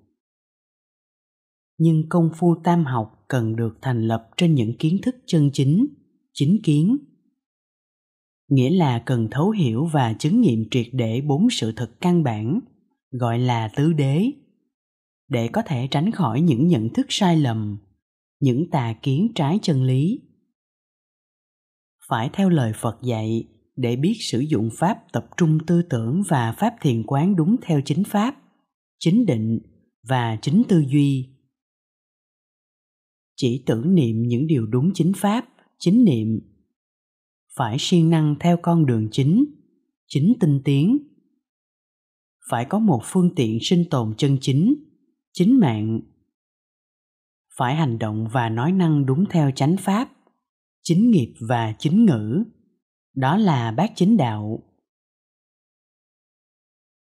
Nhưng 1.79 2.09
công 2.09 2.31
phu 2.37 2.55
tam 2.65 2.85
học 2.85 3.25
cần 3.29 3.57
được 3.57 3.79
thành 3.83 4.03
lập 4.03 4.31
trên 4.37 4.55
những 4.55 4.77
kiến 4.79 4.99
thức 5.03 5.17
chân 5.27 5.51
chính 5.53 5.87
chính 6.33 6.59
kiến. 6.63 6.99
Nghĩa 8.49 8.71
là 8.71 9.03
cần 9.07 9.29
thấu 9.31 9.51
hiểu 9.51 9.85
và 9.85 10.13
chứng 10.13 10.41
nghiệm 10.41 10.65
triệt 10.71 10.87
để 10.93 11.21
bốn 11.21 11.51
sự 11.51 11.73
thật 11.77 11.91
căn 12.01 12.23
bản, 12.23 12.61
gọi 13.11 13.39
là 13.39 13.71
tứ 13.77 13.93
đế 13.93 14.33
để 15.31 15.49
có 15.49 15.63
thể 15.67 15.89
tránh 15.91 16.11
khỏi 16.11 16.41
những 16.41 16.69
nhận 16.69 16.89
thức 16.95 17.07
sai 17.09 17.37
lầm, 17.37 17.79
những 18.41 18.71
tà 18.71 18.95
kiến 19.03 19.33
trái 19.35 19.59
chân 19.63 19.85
lý. 19.85 20.21
Phải 22.09 22.31
theo 22.33 22.49
lời 22.49 22.73
phật 22.77 22.99
dạy 23.03 23.49
để 23.77 23.97
biết 23.97 24.15
sử 24.21 24.41
dụng 24.41 24.69
pháp 24.79 25.13
tập 25.13 25.27
trung 25.37 25.59
tư 25.67 25.83
tưởng 25.91 26.23
và 26.29 26.53
pháp 26.53 26.75
thiền 26.81 27.03
quán 27.07 27.37
đúng 27.37 27.57
theo 27.63 27.81
chính 27.85 28.05
pháp, 28.05 28.37
chính 28.99 29.27
định 29.27 29.59
và 30.09 30.39
chính 30.43 30.63
tư 30.69 30.85
duy. 30.89 31.29
Chỉ 33.37 33.63
tưởng 33.67 33.95
niệm 33.95 34.23
những 34.23 34.47
điều 34.47 34.67
đúng 34.67 34.91
chính 34.95 35.13
pháp, 35.17 35.49
chính 35.79 36.05
niệm. 36.05 36.41
Phải 37.57 37.77
siêng 37.79 38.11
năng 38.11 38.35
theo 38.41 38.57
con 38.63 38.87
đường 38.87 39.09
chính 39.13 39.45
chính 40.07 40.35
tinh 40.41 40.61
tiến. 40.65 40.99
Phải 42.51 42.65
có 42.65 42.79
một 42.79 43.01
phương 43.05 43.35
tiện 43.37 43.59
sinh 43.61 43.85
tồn 43.91 44.15
chân 44.17 44.39
chính 44.41 44.90
chính 45.33 45.61
mạng. 45.61 46.01
Phải 47.57 47.77
hành 47.77 47.99
động 47.99 48.29
và 48.33 48.49
nói 48.49 48.73
năng 48.73 49.07
đúng 49.07 49.25
theo 49.31 49.51
chánh 49.51 49.77
pháp, 49.77 50.09
chính 50.83 51.11
nghiệp 51.11 51.35
và 51.49 51.75
chính 51.79 52.05
ngữ. 52.05 52.45
Đó 53.15 53.37
là 53.37 53.73
bát 53.73 53.93
chính 53.95 54.17
đạo. 54.17 54.63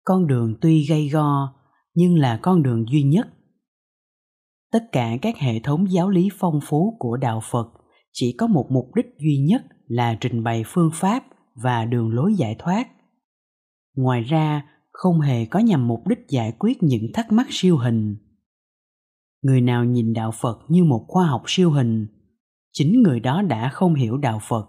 Con 0.04 0.26
đường 0.26 0.56
tuy 0.60 0.86
gây 0.88 1.08
go, 1.08 1.54
nhưng 1.94 2.18
là 2.18 2.38
con 2.42 2.62
đường 2.62 2.84
duy 2.88 3.02
nhất. 3.02 3.28
Tất 4.72 4.88
cả 4.92 5.16
các 5.22 5.36
hệ 5.36 5.60
thống 5.60 5.90
giáo 5.90 6.08
lý 6.08 6.28
phong 6.38 6.60
phú 6.62 6.96
của 6.98 7.16
đạo 7.16 7.40
phật 7.50 7.66
chỉ 8.12 8.34
có 8.38 8.46
một 8.46 8.66
mục 8.70 8.94
đích 8.94 9.06
duy 9.18 9.38
nhất 9.38 9.62
là 9.86 10.18
trình 10.20 10.42
bày 10.42 10.62
phương 10.66 10.90
pháp 10.94 11.24
và 11.54 11.84
đường 11.84 12.14
lối 12.14 12.34
giải 12.34 12.56
thoát. 12.58 12.88
Ngoài 13.96 14.22
ra 14.22 14.66
không 14.98 15.20
hề 15.20 15.44
có 15.44 15.58
nhằm 15.58 15.88
mục 15.88 16.06
đích 16.06 16.28
giải 16.28 16.52
quyết 16.58 16.82
những 16.82 17.12
thắc 17.14 17.32
mắc 17.32 17.46
siêu 17.50 17.76
hình. 17.76 18.16
Người 19.42 19.60
nào 19.60 19.84
nhìn 19.84 20.12
đạo 20.12 20.30
phật 20.30 20.58
như 20.68 20.84
một 20.84 21.04
khoa 21.08 21.26
học 21.26 21.42
siêu 21.46 21.70
hình, 21.70 22.06
chính 22.72 23.02
người 23.02 23.20
đó 23.20 23.42
đã 23.42 23.68
không 23.68 23.94
hiểu 23.94 24.16
đạo 24.16 24.40
phật. 24.48 24.68